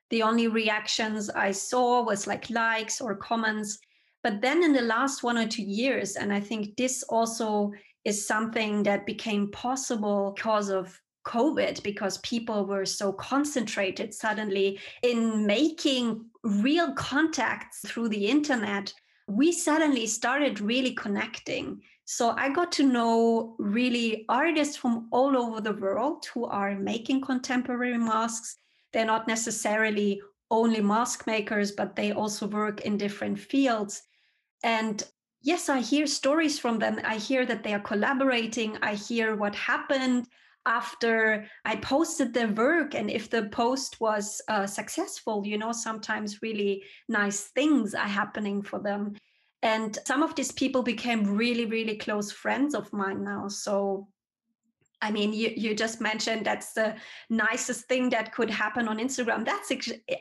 the 0.09 0.23
only 0.23 0.47
reactions 0.47 1.29
I 1.29 1.51
saw 1.51 2.03
was 2.03 2.25
like 2.25 2.49
likes 2.49 2.99
or 2.99 3.15
comments 3.15 3.77
but 4.23 4.41
then 4.41 4.63
in 4.63 4.73
the 4.73 4.81
last 4.81 5.23
one 5.23 5.37
or 5.37 5.47
two 5.47 5.63
years, 5.63 6.15
and 6.15 6.33
I 6.33 6.39
think 6.39 6.75
this 6.75 7.03
also 7.03 7.71
is 8.05 8.25
something 8.25 8.83
that 8.83 9.05
became 9.05 9.51
possible 9.51 10.33
because 10.35 10.69
of 10.69 10.99
COVID, 11.25 11.83
because 11.83 12.17
people 12.19 12.65
were 12.65 12.85
so 12.85 13.13
concentrated 13.13 14.13
suddenly 14.13 14.79
in 15.03 15.45
making 15.45 16.25
real 16.43 16.93
contacts 16.93 17.81
through 17.85 18.09
the 18.09 18.27
internet, 18.27 18.93
we 19.27 19.51
suddenly 19.51 20.07
started 20.07 20.59
really 20.59 20.93
connecting. 20.93 21.81
So 22.05 22.31
I 22.31 22.49
got 22.49 22.71
to 22.73 22.83
know 22.83 23.55
really 23.59 24.25
artists 24.27 24.75
from 24.75 25.07
all 25.11 25.37
over 25.37 25.61
the 25.61 25.73
world 25.73 26.25
who 26.33 26.45
are 26.45 26.75
making 26.75 27.21
contemporary 27.21 27.97
masks. 27.97 28.57
They're 28.91 29.05
not 29.05 29.27
necessarily 29.27 30.19
only 30.49 30.81
mask 30.81 31.27
makers, 31.27 31.71
but 31.71 31.95
they 31.95 32.11
also 32.11 32.47
work 32.47 32.81
in 32.81 32.97
different 32.97 33.39
fields. 33.39 34.01
And 34.63 35.03
yes, 35.41 35.69
I 35.69 35.79
hear 35.79 36.07
stories 36.07 36.59
from 36.59 36.79
them. 36.79 36.99
I 37.03 37.17
hear 37.17 37.45
that 37.45 37.63
they 37.63 37.73
are 37.73 37.79
collaborating. 37.79 38.77
I 38.81 38.95
hear 38.95 39.35
what 39.35 39.55
happened 39.55 40.27
after 40.65 41.45
I 41.65 41.77
posted 41.77 42.33
their 42.33 42.49
work. 42.49 42.93
And 42.93 43.09
if 43.09 43.29
the 43.29 43.43
post 43.43 43.99
was 43.99 44.41
uh, 44.47 44.67
successful, 44.67 45.43
you 45.45 45.57
know, 45.57 45.71
sometimes 45.71 46.41
really 46.41 46.83
nice 47.07 47.45
things 47.55 47.93
are 47.95 48.07
happening 48.07 48.61
for 48.61 48.79
them. 48.79 49.15
And 49.61 49.97
some 50.05 50.23
of 50.23 50.35
these 50.35 50.51
people 50.51 50.83
became 50.83 51.35
really, 51.35 51.65
really 51.65 51.97
close 51.97 52.31
friends 52.31 52.75
of 52.75 52.91
mine 52.93 53.23
now. 53.23 53.47
So 53.47 54.07
I 55.01 55.11
mean, 55.11 55.31
you, 55.31 55.53
you 55.55 55.75
just 55.75 56.01
mentioned 56.01 56.45
that's 56.45 56.73
the 56.73 56.95
nicest 57.29 57.85
thing 57.85 58.09
that 58.09 58.33
could 58.33 58.49
happen 58.49 58.87
on 58.87 58.99
Instagram. 58.99 59.45
That's 59.45 59.71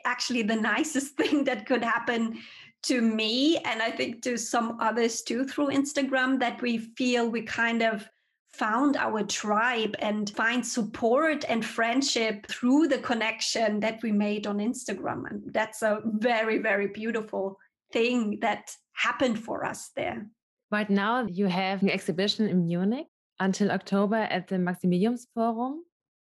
actually 0.05 0.43
the 0.43 0.55
nicest 0.55 1.15
thing 1.17 1.43
that 1.45 1.65
could 1.65 1.83
happen 1.83 2.39
to 2.83 3.01
me 3.01 3.57
and 3.57 3.81
I 3.81 3.91
think 3.91 4.21
to 4.23 4.37
some 4.37 4.77
others 4.79 5.21
too 5.21 5.45
through 5.45 5.69
Instagram 5.69 6.39
that 6.39 6.61
we 6.61 6.77
feel 6.77 7.29
we 7.29 7.41
kind 7.41 7.81
of 7.81 8.09
found 8.53 8.97
our 8.97 9.23
tribe 9.23 9.95
and 9.99 10.29
find 10.31 10.65
support 10.65 11.45
and 11.47 11.63
friendship 11.63 12.45
through 12.47 12.87
the 12.87 12.97
connection 12.97 13.79
that 13.79 14.01
we 14.01 14.11
made 14.11 14.47
on 14.47 14.57
Instagram. 14.57 15.29
And 15.29 15.53
that's 15.53 15.81
a 15.81 16.01
very, 16.05 16.57
very 16.57 16.87
beautiful 16.87 17.57
thing 17.93 18.39
that 18.41 18.71
happened 18.93 19.39
for 19.39 19.65
us 19.65 19.91
there. 19.95 20.27
Right 20.71 20.89
now, 20.89 21.25
you 21.25 21.47
have 21.47 21.81
an 21.81 21.89
exhibition 21.89 22.47
in 22.47 22.67
Munich 22.67 23.07
until 23.39 23.71
October 23.71 24.17
at 24.17 24.47
the 24.47 24.57
Maximiliansforum. 24.57 25.77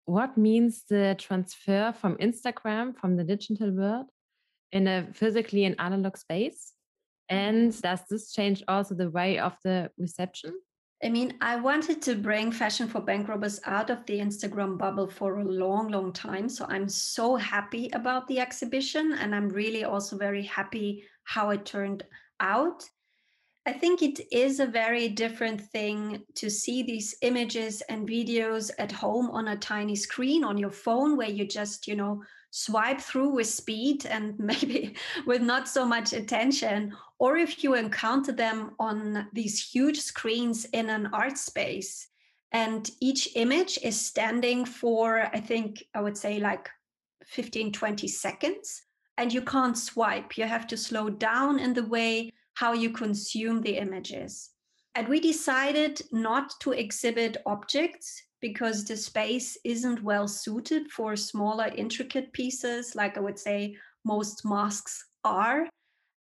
What 0.04 0.36
means 0.36 0.84
the 0.88 1.16
transfer 1.18 1.92
from 1.98 2.16
Instagram, 2.18 2.96
from 2.96 3.16
the 3.16 3.24
digital 3.24 3.72
world, 3.72 4.06
in 4.72 4.88
a 4.88 5.08
physically 5.12 5.64
and 5.64 5.76
analog 5.78 6.16
space? 6.16 6.72
And 7.28 7.72
mm-hmm. 7.72 7.80
does 7.80 8.00
this 8.08 8.32
change 8.32 8.62
also 8.68 8.94
the 8.94 9.10
way 9.10 9.38
of 9.38 9.56
the 9.64 9.90
reception? 9.98 10.54
I 11.04 11.10
mean, 11.10 11.34
I 11.42 11.56
wanted 11.56 12.00
to 12.02 12.14
bring 12.14 12.50
fashion 12.50 12.88
for 12.88 13.00
bank 13.02 13.28
robbers 13.28 13.60
out 13.66 13.90
of 13.90 14.06
the 14.06 14.18
Instagram 14.18 14.78
bubble 14.78 15.08
for 15.08 15.38
a 15.38 15.44
long, 15.44 15.88
long 15.88 16.12
time. 16.12 16.48
So 16.48 16.64
I'm 16.68 16.88
so 16.88 17.36
happy 17.36 17.90
about 17.92 18.26
the 18.28 18.40
exhibition. 18.40 19.12
And 19.12 19.34
I'm 19.34 19.50
really 19.50 19.84
also 19.84 20.16
very 20.16 20.42
happy 20.42 21.04
how 21.24 21.50
it 21.50 21.66
turned 21.66 22.02
out. 22.40 22.88
I 23.66 23.72
think 23.72 24.00
it 24.00 24.20
is 24.32 24.58
a 24.58 24.66
very 24.66 25.08
different 25.08 25.60
thing 25.60 26.22
to 26.36 26.48
see 26.48 26.82
these 26.82 27.16
images 27.20 27.82
and 27.90 28.08
videos 28.08 28.70
at 28.78 28.92
home 28.92 29.28
on 29.32 29.48
a 29.48 29.56
tiny 29.56 29.96
screen 29.96 30.44
on 30.44 30.56
your 30.56 30.70
phone 30.70 31.16
where 31.16 31.28
you 31.28 31.46
just, 31.46 31.86
you 31.86 31.96
know, 31.96 32.22
swipe 32.56 33.02
through 33.02 33.28
with 33.28 33.46
speed 33.46 34.06
and 34.06 34.38
maybe 34.52 34.96
with 35.26 35.42
not 35.42 35.68
so 35.68 35.84
much 35.84 36.14
attention, 36.14 36.92
or 37.18 37.36
if 37.36 37.62
you 37.62 37.74
encounter 37.74 38.32
them 38.32 38.70
on 38.78 39.28
these 39.32 39.62
huge 39.62 40.00
screens 40.00 40.64
in 40.72 40.88
an 40.88 41.06
art 41.12 41.36
space. 41.36 42.08
And 42.52 42.90
each 43.00 43.36
image 43.36 43.78
is 43.82 44.00
standing 44.00 44.64
for, 44.64 45.28
I 45.34 45.40
think, 45.40 45.84
I 45.94 46.00
would 46.00 46.16
say 46.16 46.40
like 46.40 46.70
15, 47.26 47.72
20 47.72 48.08
seconds. 48.08 48.82
And 49.18 49.32
you 49.32 49.42
can't 49.42 49.76
swipe. 49.76 50.38
You 50.38 50.44
have 50.44 50.66
to 50.68 50.76
slow 50.76 51.10
down 51.10 51.58
in 51.58 51.74
the 51.74 51.84
way 51.84 52.32
how 52.54 52.72
you 52.72 52.90
consume 52.90 53.60
the 53.60 53.76
images. 53.76 54.50
And 54.94 55.08
we 55.08 55.20
decided 55.20 56.00
not 56.10 56.52
to 56.60 56.72
exhibit 56.72 57.36
objects 57.44 58.22
because 58.48 58.84
the 58.84 58.96
space 58.96 59.58
isn't 59.64 60.02
well 60.02 60.28
suited 60.28 60.88
for 60.90 61.16
smaller, 61.16 61.68
intricate 61.74 62.32
pieces, 62.32 62.94
like 62.94 63.16
I 63.16 63.20
would 63.20 63.38
say 63.38 63.76
most 64.04 64.44
masks 64.44 65.04
are. 65.24 65.68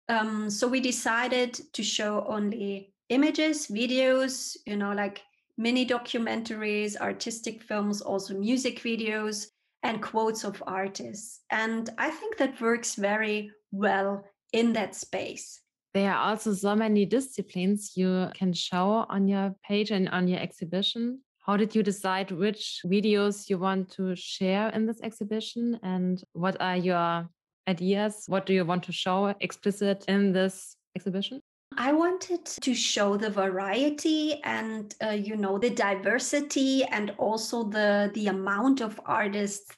Um, 0.10 0.50
so 0.50 0.68
we 0.68 0.80
decided 0.80 1.54
to 1.74 1.84
show 1.84 2.26
only 2.28 2.94
images, 3.10 3.68
videos, 3.68 4.58
you 4.66 4.76
know, 4.76 4.94
like 4.94 5.22
mini 5.58 5.86
documentaries, 5.86 6.98
artistic 6.98 7.62
films, 7.62 8.02
also 8.02 8.34
music 8.34 8.80
videos, 8.80 9.48
and 9.84 10.02
quotes 10.02 10.44
of 10.44 10.64
artists. 10.66 11.42
And 11.52 11.92
I 12.00 12.10
think 12.10 12.38
that 12.38 12.60
works 12.60 12.96
very 12.96 13.52
well 13.72 14.26
in 14.52 14.74
that 14.74 14.96
space. 14.96 15.62
There 15.94 16.12
are 16.12 16.30
also 16.32 16.54
so 16.54 16.76
many 16.76 17.06
disciplines 17.06 17.94
you 17.96 18.30
can 18.34 18.52
show 18.52 19.06
on 19.10 19.28
your 19.28 19.56
page 19.64 19.92
and 19.92 20.10
on 20.10 20.28
your 20.28 20.40
exhibition. 20.40 21.22
How 21.46 21.58
did 21.58 21.76
you 21.76 21.84
decide 21.84 22.32
which 22.32 22.82
videos 22.86 23.50
you 23.52 23.60
want 23.60 23.92
to 23.92 24.16
share 24.16 24.70
in 24.70 24.88
this 24.88 25.00
exhibition? 25.04 25.80
And 25.84 26.20
what 26.34 26.60
are 26.60 26.76
your 26.76 27.30
ideas? 27.68 28.24
What 28.28 28.48
do 28.48 28.54
you 28.54 28.66
want 28.66 28.82
to 28.84 28.92
show 28.92 29.28
explicit 29.40 30.06
in 30.08 30.34
this 30.34 30.76
exhibition? 30.96 31.42
I 31.78 31.92
wanted 31.92 32.46
to 32.46 32.74
show 32.74 33.16
the 33.16 33.30
variety 33.30 34.42
and 34.44 34.96
uh, 35.04 35.10
you 35.10 35.36
know 35.36 35.60
the 35.60 35.70
diversity 35.70 36.84
and 36.86 37.12
also 37.18 37.64
the 37.64 38.12
the 38.14 38.28
amount 38.28 38.82
of 38.82 39.00
artists 39.06 39.76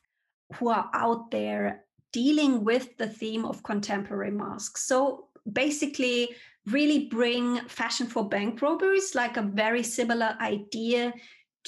who 0.55 0.69
are 0.69 0.89
out 0.93 1.31
there 1.31 1.83
dealing 2.13 2.63
with 2.63 2.95
the 2.97 3.07
theme 3.07 3.43
of 3.43 3.63
contemporary 3.63 4.31
masks. 4.31 4.85
So 4.85 5.27
basically 5.51 6.29
really 6.67 7.07
bring 7.07 7.59
fashion 7.67 8.07
for 8.07 8.27
bank 8.27 8.61
robbers 8.61 9.15
like 9.15 9.37
a 9.37 9.41
very 9.41 9.83
similar 9.83 10.35
idea 10.39 11.13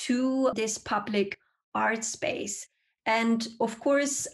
to 0.07 0.51
this 0.55 0.77
public 0.77 1.37
art 1.75 2.03
space. 2.03 2.67
And 3.05 3.47
of 3.59 3.79
course 3.79 4.27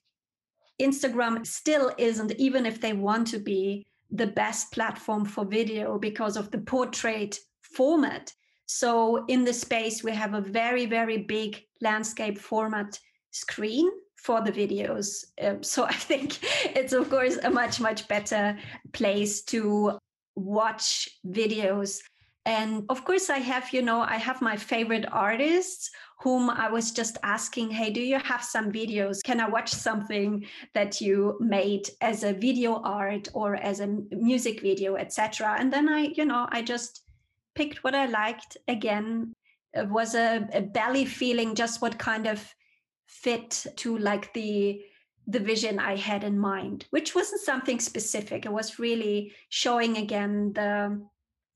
Instagram 0.81 1.45
still 1.45 1.91
isn't 1.97 2.33
even 2.33 2.65
if 2.65 2.81
they 2.81 2.93
want 2.93 3.27
to 3.27 3.39
be 3.39 3.85
the 4.11 4.27
best 4.27 4.71
platform 4.71 5.25
for 5.25 5.45
video 5.45 5.97
because 5.97 6.37
of 6.37 6.51
the 6.51 6.59
portrait 6.59 7.39
format. 7.61 8.31
So 8.65 9.25
in 9.27 9.43
the 9.43 9.53
space, 9.53 10.03
we 10.03 10.11
have 10.11 10.33
a 10.33 10.41
very, 10.41 10.85
very 10.85 11.17
big 11.17 11.61
landscape 11.81 12.37
format 12.37 12.99
screen 13.31 13.89
for 14.15 14.41
the 14.41 14.51
videos. 14.51 15.23
Um, 15.41 15.63
so 15.63 15.83
I 15.85 15.93
think 15.93 16.39
it's, 16.75 16.93
of 16.93 17.09
course, 17.09 17.37
a 17.37 17.49
much, 17.49 17.79
much 17.79 18.07
better 18.07 18.57
place 18.93 19.43
to 19.43 19.97
watch 20.35 21.09
videos 21.27 21.99
and 22.45 22.85
of 22.89 23.03
course 23.05 23.29
i 23.29 23.37
have 23.37 23.73
you 23.73 23.81
know 23.81 24.01
i 24.01 24.17
have 24.17 24.41
my 24.41 24.55
favorite 24.55 25.05
artists 25.11 25.89
whom 26.21 26.49
i 26.49 26.69
was 26.69 26.91
just 26.91 27.17
asking 27.23 27.69
hey 27.69 27.89
do 27.89 28.01
you 28.01 28.19
have 28.19 28.43
some 28.43 28.71
videos? 28.71 29.23
Can 29.23 29.41
i 29.41 29.49
watch 29.49 29.71
something 29.71 30.45
that 30.73 31.01
you 31.01 31.37
made 31.39 31.89
as 32.01 32.23
a 32.23 32.33
video 32.33 32.81
art 32.83 33.27
or 33.33 33.55
as 33.55 33.79
a 33.79 33.87
music 34.11 34.61
video 34.61 34.95
etc 34.95 35.55
and 35.59 35.71
then 35.73 35.89
i 35.89 36.01
you 36.15 36.25
know 36.25 36.47
i 36.51 36.61
just 36.61 37.01
picked 37.55 37.83
what 37.83 37.95
i 37.95 38.05
liked. 38.05 38.57
Again 38.67 39.33
it 39.73 39.89
was 39.89 40.15
a, 40.15 40.47
a 40.53 40.61
belly 40.61 41.05
feeling 41.05 41.53
just 41.55 41.81
what 41.81 41.97
kind 41.97 42.27
of 42.27 42.53
fit 43.07 43.65
to 43.77 43.97
like 43.97 44.33
the 44.33 44.81
the 45.27 45.39
vision 45.39 45.79
I 45.79 45.95
had 45.95 46.23
in 46.23 46.37
mind, 46.37 46.85
which 46.91 47.15
wasn't 47.15 47.41
something 47.41 47.79
specific. 47.79 48.45
It 48.45 48.51
was 48.51 48.77
really 48.77 49.33
showing 49.49 49.97
again 49.97 50.53
the 50.53 51.01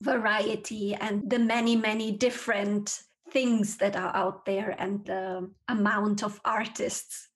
variety 0.02 0.94
and 0.94 1.28
the 1.28 1.38
many, 1.38 1.76
many 1.76 2.12
different 2.12 3.00
things 3.30 3.76
that 3.76 3.96
are 3.96 4.14
out 4.14 4.44
there 4.44 4.74
and 4.78 5.04
the 5.04 5.50
amount 5.68 6.22
of 6.22 6.40
artists. 6.44 7.28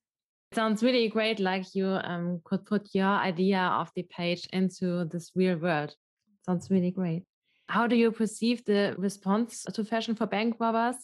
sounds 0.55 0.83
really 0.83 1.09
great. 1.09 1.41
Like 1.41 1.75
you 1.75 1.87
um, 1.87 2.41
could 2.45 2.65
put 2.67 2.89
your 2.93 3.07
idea 3.07 3.61
of 3.61 3.91
the 3.95 4.03
page 4.03 4.49
into 4.53 5.05
this 5.07 5.33
real 5.35 5.57
world. 5.57 5.95
Sounds 6.47 6.71
really 6.71 6.91
great. 6.91 7.25
How 7.69 7.87
do 7.87 7.97
you 7.97 8.13
perceive 8.13 8.65
the 8.65 8.95
response 8.99 9.65
to 9.73 9.85
Fashion 9.85 10.15
for 10.15 10.27
Bank 10.27 10.57
Robbers? 10.61 10.97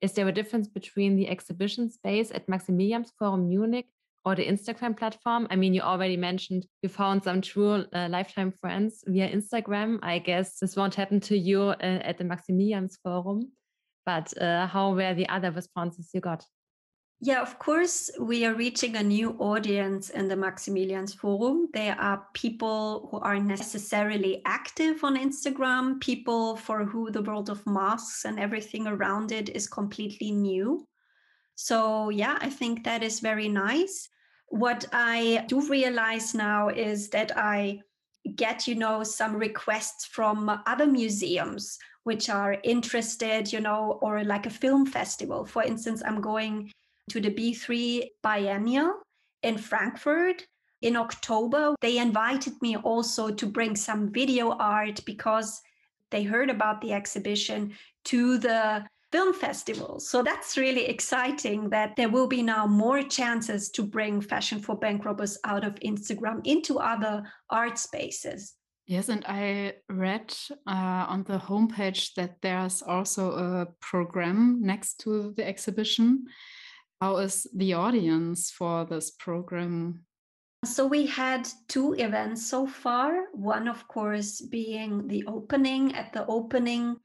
Is 0.00 0.12
there 0.12 0.28
a 0.28 0.32
difference 0.32 0.68
between 0.68 1.16
the 1.16 1.28
exhibition 1.28 1.90
space 1.90 2.30
at 2.30 2.46
Maximiliansforum 2.46 3.46
Munich 3.48 3.86
or 4.26 4.34
the 4.34 4.44
Instagram 4.44 4.96
platform? 4.96 5.46
I 5.50 5.56
mean, 5.56 5.72
you 5.72 5.80
already 5.80 6.16
mentioned 6.16 6.66
you 6.82 6.88
found 6.88 7.22
some 7.22 7.40
true 7.40 7.86
uh, 7.94 8.08
lifetime 8.10 8.52
friends 8.60 9.04
via 9.06 9.30
Instagram. 9.30 10.00
I 10.02 10.18
guess 10.18 10.58
this 10.58 10.74
won't 10.76 10.96
happen 10.96 11.20
to 11.20 11.38
you 11.38 11.62
uh, 11.62 11.76
at 11.80 12.18
the 12.18 12.24
Maximilians 12.24 12.96
Forum, 13.02 13.52
but 14.04 14.36
uh, 14.42 14.66
how 14.66 14.92
were 14.92 15.14
the 15.14 15.28
other 15.28 15.52
responses 15.52 16.10
you 16.12 16.20
got? 16.20 16.44
Yeah, 17.20 17.40
of 17.40 17.58
course, 17.58 18.10
we 18.20 18.44
are 18.44 18.52
reaching 18.52 18.96
a 18.96 19.02
new 19.02 19.30
audience 19.38 20.10
in 20.10 20.28
the 20.28 20.34
Maximilians 20.34 21.14
Forum. 21.14 21.68
There 21.72 21.98
are 21.98 22.26
people 22.34 23.08
who 23.10 23.20
are 23.20 23.38
necessarily 23.38 24.42
active 24.44 25.02
on 25.02 25.16
Instagram, 25.16 25.98
people 26.00 26.56
for 26.56 26.84
who 26.84 27.10
the 27.10 27.22
world 27.22 27.48
of 27.48 27.66
masks 27.66 28.26
and 28.26 28.38
everything 28.38 28.86
around 28.86 29.32
it 29.32 29.48
is 29.48 29.66
completely 29.66 30.30
new. 30.30 30.86
So, 31.54 32.10
yeah, 32.10 32.36
I 32.42 32.50
think 32.50 32.84
that 32.84 33.02
is 33.02 33.20
very 33.20 33.48
nice 33.48 34.10
what 34.48 34.86
I 34.92 35.44
do 35.48 35.66
realize 35.68 36.34
now 36.34 36.68
is 36.68 37.08
that 37.10 37.36
I 37.36 37.80
get, 38.34 38.66
you 38.66 38.74
know, 38.74 39.02
some 39.02 39.36
requests 39.36 40.06
from 40.06 40.62
other 40.66 40.86
museums 40.86 41.78
which 42.04 42.30
are 42.30 42.56
interested, 42.62 43.52
you 43.52 43.60
know, 43.60 43.98
or 44.00 44.22
like 44.22 44.46
a 44.46 44.50
film 44.50 44.86
festival. 44.86 45.44
For 45.44 45.62
instance, 45.62 46.02
I'm 46.04 46.20
going 46.20 46.70
to 47.10 47.20
the 47.20 47.30
B3 47.30 48.08
Biennial 48.22 48.94
in 49.42 49.58
Frankfurt 49.58 50.46
in 50.82 50.96
October. 50.96 51.74
They 51.80 51.98
invited 51.98 52.54
me 52.62 52.76
also 52.76 53.30
to 53.30 53.46
bring 53.46 53.74
some 53.74 54.12
video 54.12 54.52
art 54.52 55.00
because 55.04 55.60
they 56.10 56.22
heard 56.22 56.50
about 56.50 56.80
the 56.80 56.92
exhibition 56.92 57.72
to 58.04 58.38
the 58.38 58.86
film 59.12 59.32
festivals. 59.32 60.08
So 60.08 60.22
that's 60.22 60.56
really 60.56 60.86
exciting 60.86 61.70
that 61.70 61.96
there 61.96 62.08
will 62.08 62.26
be 62.26 62.42
now 62.42 62.66
more 62.66 63.02
chances 63.02 63.70
to 63.70 63.82
bring 63.82 64.20
fashion 64.20 64.58
for 64.58 64.76
bank 64.76 65.04
robbers 65.04 65.38
out 65.44 65.64
of 65.64 65.74
Instagram 65.76 66.40
into 66.44 66.78
other 66.78 67.22
art 67.50 67.78
spaces. 67.78 68.54
Yes, 68.86 69.08
and 69.08 69.24
I 69.26 69.74
read 69.88 70.32
uh, 70.68 71.06
on 71.08 71.24
the 71.24 71.38
homepage 71.38 72.14
that 72.14 72.36
there's 72.40 72.82
also 72.82 73.32
a 73.32 73.66
program 73.80 74.60
next 74.62 75.00
to 75.00 75.32
the 75.36 75.46
exhibition. 75.46 76.26
How 77.00 77.16
is 77.16 77.48
the 77.54 77.74
audience 77.74 78.50
for 78.50 78.84
this 78.84 79.10
program? 79.10 80.04
So 80.64 80.86
we 80.86 81.06
had 81.06 81.48
two 81.68 81.94
events 81.94 82.48
so 82.48 82.66
far. 82.66 83.26
One, 83.32 83.68
of 83.68 83.86
course, 83.88 84.40
being 84.40 85.06
the 85.08 85.24
opening. 85.26 85.94
At 85.94 86.12
the 86.12 86.24
opening, 86.26 86.96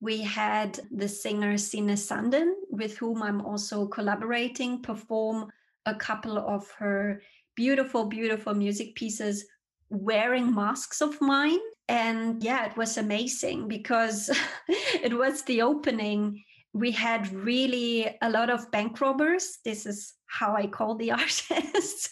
we 0.00 0.22
had 0.22 0.78
the 0.90 1.08
singer 1.08 1.58
Sine 1.58 1.96
Sanden, 1.96 2.54
with 2.70 2.96
whom 2.98 3.22
I'm 3.22 3.40
also 3.40 3.86
collaborating, 3.86 4.82
perform 4.82 5.50
a 5.86 5.94
couple 5.94 6.38
of 6.38 6.70
her 6.78 7.20
beautiful, 7.56 8.04
beautiful 8.04 8.54
music 8.54 8.94
pieces 8.94 9.44
wearing 9.90 10.54
masks 10.54 11.00
of 11.00 11.20
mine. 11.20 11.58
And 11.88 12.42
yeah, 12.44 12.66
it 12.66 12.76
was 12.76 12.98
amazing 12.98 13.66
because 13.66 14.30
it 14.68 15.16
was 15.16 15.42
the 15.42 15.62
opening. 15.62 16.44
We 16.78 16.92
had 16.92 17.32
really 17.32 18.16
a 18.22 18.30
lot 18.30 18.50
of 18.50 18.70
bank 18.70 19.00
robbers. 19.00 19.58
This 19.64 19.84
is 19.84 20.14
how 20.26 20.54
I 20.54 20.66
call 20.66 20.94
the 20.94 21.10
artists 21.22 22.10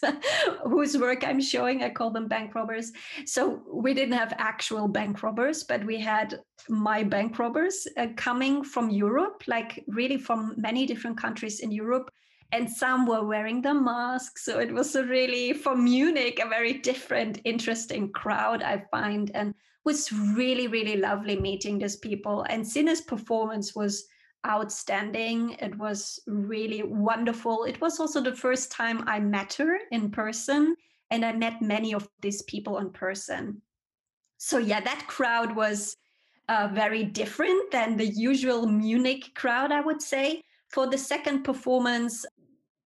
whose 0.65 0.99
work 0.99 1.25
I'm 1.25 1.41
showing. 1.41 1.83
I 1.83 1.91
call 1.91 2.11
them 2.11 2.27
bank 2.27 2.55
robbers. 2.55 2.91
So 3.27 3.63
we 3.73 3.95
didn't 3.95 4.19
have 4.19 4.33
actual 4.39 4.89
bank 4.89 5.23
robbers, 5.23 5.63
but 5.63 5.85
we 5.85 6.01
had 6.01 6.41
my 6.69 7.03
bank 7.05 7.39
robbers 7.39 7.87
uh, 7.97 8.09
coming 8.17 8.65
from 8.65 8.91
Europe, 8.91 9.45
like 9.47 9.85
really 9.87 10.19
from 10.19 10.55
many 10.57 10.87
different 10.87 11.19
countries 11.19 11.61
in 11.61 11.71
Europe. 11.71 12.11
And 12.53 12.71
some 12.71 13.07
were 13.07 13.25
wearing 13.25 13.63
the 13.63 13.75
masks. 13.75 14.45
So 14.45 14.59
it 14.59 14.73
was 14.73 14.95
a 14.97 15.05
really, 15.05 15.53
for 15.53 15.77
Munich, 15.77 16.41
a 16.43 16.49
very 16.49 16.75
different, 16.75 17.41
interesting 17.45 18.11
crowd, 18.13 18.63
I 18.63 18.85
find. 18.91 19.31
And 19.35 19.55
was 19.87 20.13
really, 20.13 20.67
really 20.67 20.97
lovely 20.97 21.41
meeting 21.41 21.79
these 21.79 21.97
people. 21.97 22.45
And 22.51 22.67
Sine's 22.67 23.01
performance 23.01 23.75
was 23.75 24.05
outstanding. 24.47 25.57
It 25.61 25.77
was 25.79 26.21
really 26.27 26.83
wonderful. 26.83 27.65
It 27.65 27.81
was 27.81 28.01
also 28.01 28.21
the 28.21 28.35
first 28.35 28.73
time 28.73 29.05
I 29.07 29.21
met 29.21 29.55
her 29.55 29.79
in 29.93 30.11
person, 30.11 30.77
and 31.11 31.25
I 31.25 31.33
met 31.33 31.63
many 31.63 31.95
of 31.95 32.09
these 32.21 32.43
people 32.43 32.79
in 32.79 32.91
person. 32.91 33.63
So, 34.39 34.59
yeah, 34.59 34.81
that 34.81 35.07
crowd 35.07 35.55
was 35.55 35.97
uh, 36.49 36.69
very 36.73 37.05
different 37.05 37.71
than 37.71 37.97
the 37.97 38.07
usual 38.07 38.67
Munich 38.67 39.33
crowd, 39.35 39.73
I 39.73 39.81
would 39.81 40.03
say. 40.03 40.43
For 40.69 40.87
the 40.87 40.99
second 40.99 41.43
performance, 41.45 42.27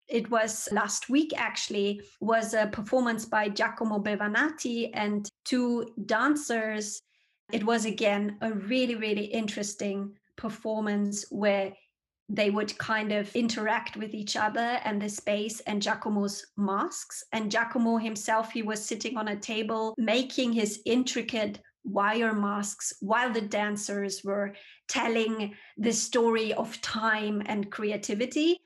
it 0.07 0.29
was 0.29 0.67
last 0.71 1.09
week 1.09 1.31
actually, 1.37 2.01
was 2.19 2.53
a 2.53 2.67
performance 2.67 3.25
by 3.25 3.49
Giacomo 3.49 3.99
bevanati 3.99 4.89
and 4.93 5.29
two 5.45 5.87
dancers. 6.05 7.01
It 7.51 7.63
was 7.63 7.85
again 7.85 8.37
a 8.41 8.51
really, 8.51 8.95
really 8.95 9.25
interesting 9.25 10.17
performance 10.39 11.25
where 11.29 11.73
they 12.29 12.49
would 12.51 12.77
kind 12.77 13.11
of 13.11 13.35
interact 13.35 13.97
with 13.97 14.13
each 14.13 14.35
other 14.35 14.79
and 14.85 15.01
the 15.01 15.09
space 15.09 15.59
and 15.61 15.81
Giacomo's 15.81 16.45
masks. 16.57 17.23
And 17.33 17.51
Giacomo 17.51 17.97
himself, 17.97 18.51
he 18.51 18.61
was 18.61 18.85
sitting 18.85 19.17
on 19.17 19.29
a 19.29 19.39
table 19.39 19.95
making 19.97 20.53
his 20.53 20.79
intricate 20.85 21.59
wire 21.83 22.33
masks 22.33 22.93
while 23.01 23.33
the 23.33 23.41
dancers 23.41 24.21
were 24.23 24.53
telling 24.87 25.55
the 25.77 25.91
story 25.91 26.53
of 26.53 26.79
time 26.81 27.41
and 27.47 27.71
creativity. 27.71 28.59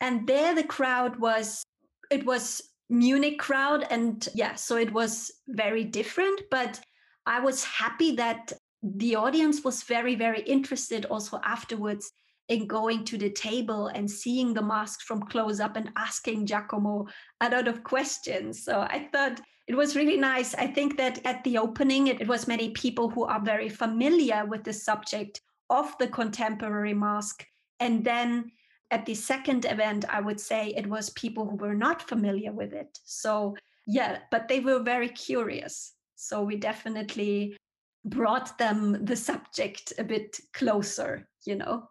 And 0.00 0.26
there 0.26 0.54
the 0.54 0.64
crowd 0.64 1.18
was, 1.18 1.64
it 2.10 2.24
was 2.24 2.62
Munich 2.88 3.38
crowd. 3.38 3.84
And 3.90 4.26
yeah, 4.32 4.54
so 4.54 4.76
it 4.76 4.92
was 4.92 5.32
very 5.48 5.82
different. 5.82 6.42
But 6.52 6.80
I 7.26 7.40
was 7.40 7.64
happy 7.64 8.14
that 8.16 8.52
the 8.82 9.16
audience 9.16 9.64
was 9.64 9.82
very, 9.82 10.14
very 10.14 10.40
interested 10.42 11.04
also 11.06 11.40
afterwards 11.44 12.12
in 12.48 12.66
going 12.66 13.04
to 13.04 13.18
the 13.18 13.30
table 13.30 13.88
and 13.88 14.10
seeing 14.10 14.54
the 14.54 14.62
masks 14.62 15.04
from 15.04 15.22
close 15.22 15.60
up 15.60 15.76
and 15.76 15.90
asking 15.96 16.46
Giacomo 16.46 17.06
a 17.40 17.50
lot 17.50 17.68
of 17.68 17.84
questions. 17.84 18.64
So 18.64 18.80
I 18.80 19.08
thought 19.12 19.40
it 19.66 19.76
was 19.76 19.96
really 19.96 20.16
nice. 20.16 20.54
I 20.54 20.66
think 20.66 20.96
that 20.96 21.24
at 21.26 21.44
the 21.44 21.58
opening, 21.58 22.06
it, 22.06 22.22
it 22.22 22.28
was 22.28 22.48
many 22.48 22.70
people 22.70 23.10
who 23.10 23.24
are 23.24 23.40
very 23.40 23.68
familiar 23.68 24.46
with 24.46 24.64
the 24.64 24.72
subject 24.72 25.42
of 25.68 25.96
the 25.98 26.08
contemporary 26.08 26.94
mask. 26.94 27.44
And 27.80 28.02
then 28.02 28.50
at 28.90 29.04
the 29.04 29.14
second 29.14 29.66
event, 29.66 30.06
I 30.08 30.20
would 30.20 30.40
say 30.40 30.68
it 30.68 30.86
was 30.86 31.10
people 31.10 31.44
who 31.44 31.56
were 31.56 31.74
not 31.74 32.00
familiar 32.00 32.52
with 32.52 32.72
it. 32.72 32.98
So, 33.04 33.54
yeah, 33.86 34.20
but 34.30 34.48
they 34.48 34.60
were 34.60 34.78
very 34.78 35.10
curious. 35.10 35.92
So 36.16 36.42
we 36.42 36.56
definitely 36.56 37.57
brought 38.04 38.58
them 38.58 39.04
the 39.04 39.16
subject 39.16 39.92
a 39.98 40.04
bit 40.04 40.38
closer, 40.52 41.28
you 41.44 41.56
know. 41.56 41.88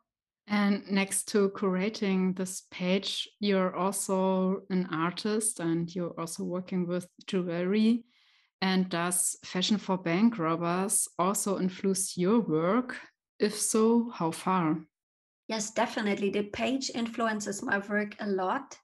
And 0.47 0.89
next 0.89 1.27
to 1.29 1.49
curating 1.49 2.35
this 2.35 2.63
page, 2.71 3.27
you're 3.39 3.75
also 3.75 4.61
an 4.69 4.87
artist 4.91 5.59
and 5.59 5.93
you're 5.93 6.17
also 6.17 6.45
working 6.45 6.87
with 6.87 7.07
jewelry. 7.25 8.05
And 8.61 8.89
does 8.89 9.37
Fashion 9.43 9.77
for 9.77 9.97
Bank 9.97 10.39
Robbers 10.39 11.07
also 11.19 11.59
influence 11.59 12.17
your 12.17 12.39
work? 12.39 12.97
If 13.39 13.59
so, 13.59 14.09
how 14.09 14.31
far? 14.31 14.79
Yes, 15.47 15.71
definitely. 15.71 16.29
The 16.29 16.43
page 16.43 16.91
influences 16.95 17.61
my 17.61 17.79
work 17.79 18.15
a 18.19 18.27
lot. 18.27 18.77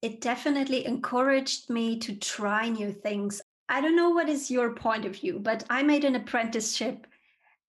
It 0.00 0.20
definitely 0.20 0.86
encouraged 0.86 1.70
me 1.70 1.98
to 2.00 2.16
try 2.16 2.68
new 2.68 2.92
things. 2.92 3.40
I 3.72 3.80
don't 3.80 3.96
know 3.96 4.10
what 4.10 4.28
is 4.28 4.50
your 4.50 4.74
point 4.74 5.06
of 5.06 5.16
view, 5.16 5.38
but 5.38 5.64
I 5.70 5.82
made 5.82 6.04
an 6.04 6.14
apprenticeship 6.14 7.06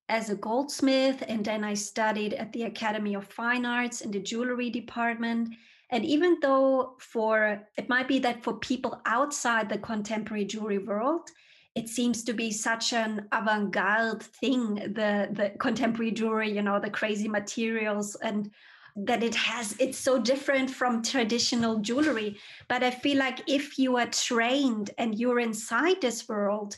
as 0.10 0.30
a 0.30 0.36
goldsmith 0.36 1.24
and 1.30 1.46
then 1.46 1.63
I 1.63 1.76
studied 1.76 2.34
at 2.34 2.52
the 2.52 2.63
Academy 2.63 3.13
of 3.16 3.26
Fine 3.26 3.66
Arts 3.66 4.02
in 4.02 4.12
the 4.12 4.20
jewelry 4.20 4.70
department. 4.70 5.56
And 5.92 6.04
even 6.04 6.39
though 6.42 6.98
for 7.00 7.66
it 7.78 7.88
might 7.88 8.10
be 8.10 8.20
that 8.20 8.44
for 8.44 8.56
people 8.56 9.00
outside 9.06 9.70
the 9.70 9.78
contemporary 9.78 10.44
jewelry 10.44 10.80
world, 10.80 11.30
it 11.74 11.88
seems 11.88 12.26
to 12.26 12.34
be 12.34 12.52
such 12.52 12.92
an 12.92 13.26
avant-garde 13.32 14.24
thing, 14.24 14.76
the 14.76 15.30
the 15.32 15.54
contemporary 15.58 16.12
jewelry, 16.12 16.52
you 16.52 16.63
know, 16.63 16.82
the 16.82 16.89
crazy 16.89 17.30
materials 17.30 18.16
and 18.16 18.52
that 18.95 19.23
it 19.23 19.34
has 19.34 19.75
it's 19.79 19.97
so 19.97 20.19
different 20.19 20.69
from 20.69 21.01
traditional 21.01 21.79
jewelry 21.79 22.38
but 22.67 22.84
i 22.84 22.91
feel 22.91 23.17
like 23.17 23.41
if 23.47 23.79
you 23.79 23.97
are 23.97 24.06
trained 24.08 24.91
and 24.97 25.17
you're 25.17 25.39
inside 25.39 25.99
this 25.99 26.29
world 26.29 26.77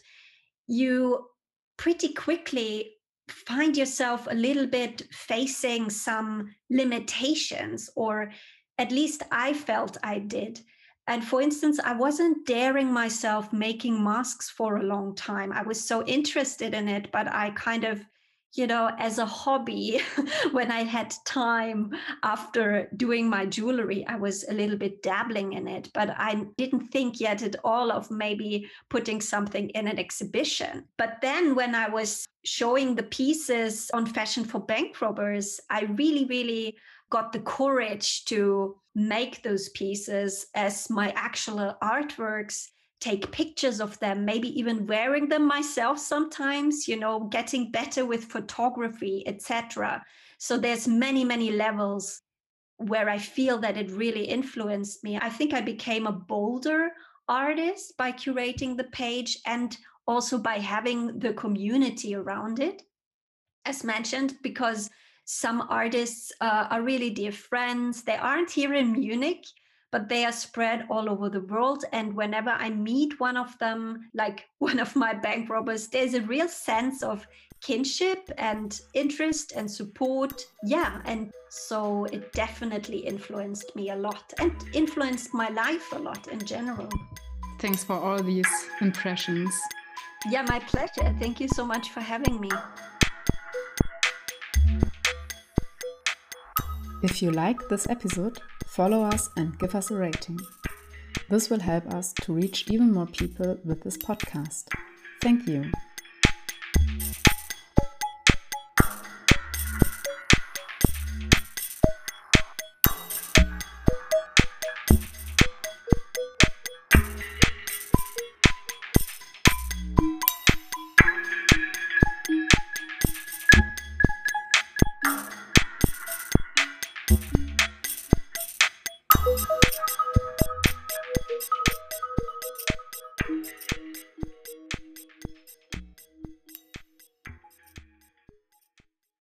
you 0.67 1.27
pretty 1.77 2.13
quickly 2.13 2.95
find 3.29 3.75
yourself 3.75 4.27
a 4.29 4.35
little 4.35 4.67
bit 4.67 5.03
facing 5.11 5.89
some 5.89 6.53
limitations, 6.69 7.89
or 7.95 8.31
at 8.77 8.91
least 8.91 9.23
I 9.31 9.53
felt 9.53 9.97
I 10.03 10.19
did. 10.19 10.59
And 11.07 11.23
for 11.23 11.41
instance, 11.41 11.79
I 11.83 11.93
wasn't 11.93 12.47
daring 12.47 12.91
myself 12.91 13.53
making 13.53 14.03
masks 14.03 14.49
for 14.49 14.77
a 14.77 14.83
long 14.83 15.15
time. 15.15 15.51
I 15.53 15.61
was 15.61 15.87
so 15.87 16.03
interested 16.05 16.73
in 16.73 16.87
it, 16.87 17.11
but 17.11 17.27
I 17.27 17.51
kind 17.51 17.83
of 17.83 18.03
you 18.55 18.67
know, 18.67 18.89
as 18.97 19.17
a 19.17 19.25
hobby, 19.25 20.01
when 20.51 20.71
I 20.71 20.83
had 20.83 21.13
time 21.25 21.93
after 22.23 22.89
doing 22.95 23.29
my 23.29 23.45
jewelry, 23.45 24.05
I 24.07 24.15
was 24.15 24.45
a 24.47 24.53
little 24.53 24.77
bit 24.77 25.03
dabbling 25.03 25.53
in 25.53 25.67
it, 25.67 25.89
but 25.93 26.09
I 26.17 26.45
didn't 26.57 26.87
think 26.87 27.19
yet 27.19 27.41
at 27.43 27.57
all 27.63 27.91
of 27.91 28.09
maybe 28.09 28.69
putting 28.89 29.19
something 29.19 29.69
in 29.71 29.87
an 29.87 29.99
exhibition. 29.99 30.85
But 30.97 31.17
then 31.21 31.55
when 31.55 31.75
I 31.75 31.89
was 31.89 32.25
showing 32.45 32.95
the 32.95 33.03
pieces 33.03 33.91
on 33.93 34.05
Fashion 34.05 34.45
for 34.45 34.59
Bank 34.59 35.01
Robbers, 35.01 35.59
I 35.69 35.83
really, 35.83 36.25
really 36.25 36.77
got 37.09 37.33
the 37.33 37.39
courage 37.39 38.25
to 38.25 38.77
make 38.95 39.43
those 39.43 39.69
pieces 39.69 40.47
as 40.55 40.89
my 40.89 41.11
actual 41.15 41.75
artworks 41.83 42.69
take 43.05 43.31
pictures 43.31 43.79
of 43.79 43.99
them, 43.99 44.25
maybe 44.25 44.47
even 44.59 44.87
wearing 44.87 45.29
them 45.29 45.45
myself 45.45 45.99
sometimes, 45.99 46.87
you 46.87 46.97
know, 46.97 47.19
getting 47.37 47.71
better 47.71 48.03
with 48.03 48.25
photography, 48.25 49.23
etc. 49.27 50.03
So 50.39 50.57
there's 50.57 50.87
many, 50.87 51.23
many 51.23 51.51
levels 51.51 52.21
where 52.77 53.07
I 53.07 53.19
feel 53.19 53.59
that 53.59 53.77
it 53.77 53.91
really 53.91 54.25
influenced 54.25 55.03
me. 55.03 55.17
I 55.17 55.29
think 55.29 55.53
I 55.53 55.61
became 55.61 56.07
a 56.07 56.11
bolder 56.11 56.89
artist 57.29 57.95
by 57.95 58.11
curating 58.11 58.75
the 58.75 58.85
page 58.85 59.37
and 59.45 59.77
also 60.07 60.39
by 60.39 60.57
having 60.57 61.19
the 61.19 61.33
community 61.33 62.15
around 62.15 62.59
it. 62.59 62.81
As 63.65 63.83
mentioned, 63.83 64.33
because 64.41 64.89
some 65.25 65.61
artists 65.69 66.31
uh, 66.41 66.67
are 66.71 66.81
really 66.81 67.11
dear 67.11 67.31
friends. 67.31 68.03
They 68.03 68.17
aren't 68.17 68.51
here 68.51 68.73
in 68.73 68.93
Munich, 68.93 69.45
but 69.95 70.09
they 70.09 70.25
are 70.25 70.31
spread 70.33 70.85
all 70.89 71.09
over 71.09 71.29
the 71.29 71.39
world. 71.39 71.85
And 71.93 72.13
whenever 72.13 72.49
I 72.49 72.69
meet 72.69 73.17
one 73.17 73.37
of 73.37 73.57
them, 73.59 74.09
like 74.13 74.43
one 74.59 74.77
of 74.77 74.93
my 74.93 75.13
bank 75.13 75.49
robbers, 75.49 75.87
there's 75.87 76.15
a 76.15 76.21
real 76.23 76.49
sense 76.49 77.01
of 77.01 77.25
kinship 77.61 78.29
and 78.37 78.77
interest 78.93 79.53
and 79.55 79.71
support. 79.71 80.45
Yeah. 80.65 80.99
And 81.05 81.31
so 81.47 82.03
it 82.11 82.33
definitely 82.33 82.97
influenced 82.97 83.73
me 83.77 83.91
a 83.91 83.95
lot 83.95 84.33
and 84.37 84.51
influenced 84.73 85.33
my 85.33 85.47
life 85.47 85.89
a 85.93 85.99
lot 85.99 86.27
in 86.27 86.45
general. 86.45 86.89
Thanks 87.59 87.85
for 87.85 87.95
all 87.95 88.21
these 88.21 88.51
impressions. 88.81 89.55
Yeah, 90.29 90.41
my 90.41 90.59
pleasure. 90.59 91.15
Thank 91.21 91.39
you 91.39 91.47
so 91.47 91.65
much 91.65 91.91
for 91.91 92.01
having 92.01 92.41
me. 92.41 92.49
If 97.01 97.21
you 97.21 97.31
like 97.31 97.69
this 97.69 97.87
episode, 97.89 98.41
follow 98.75 99.03
us 99.03 99.29
and 99.37 99.57
give 99.57 99.73
us 99.73 99.89
a 99.89 99.95
rating. 99.95 100.37
This 101.29 101.49
will 101.49 101.61
help 101.61 101.87
us 101.93 102.11
to 102.23 102.33
reach 102.33 102.69
even 102.69 102.91
more 102.91 103.07
people 103.07 103.57
with 103.63 103.81
this 103.83 103.97
podcast. 103.97 104.65
Thank 105.21 105.47
you. 105.47 105.71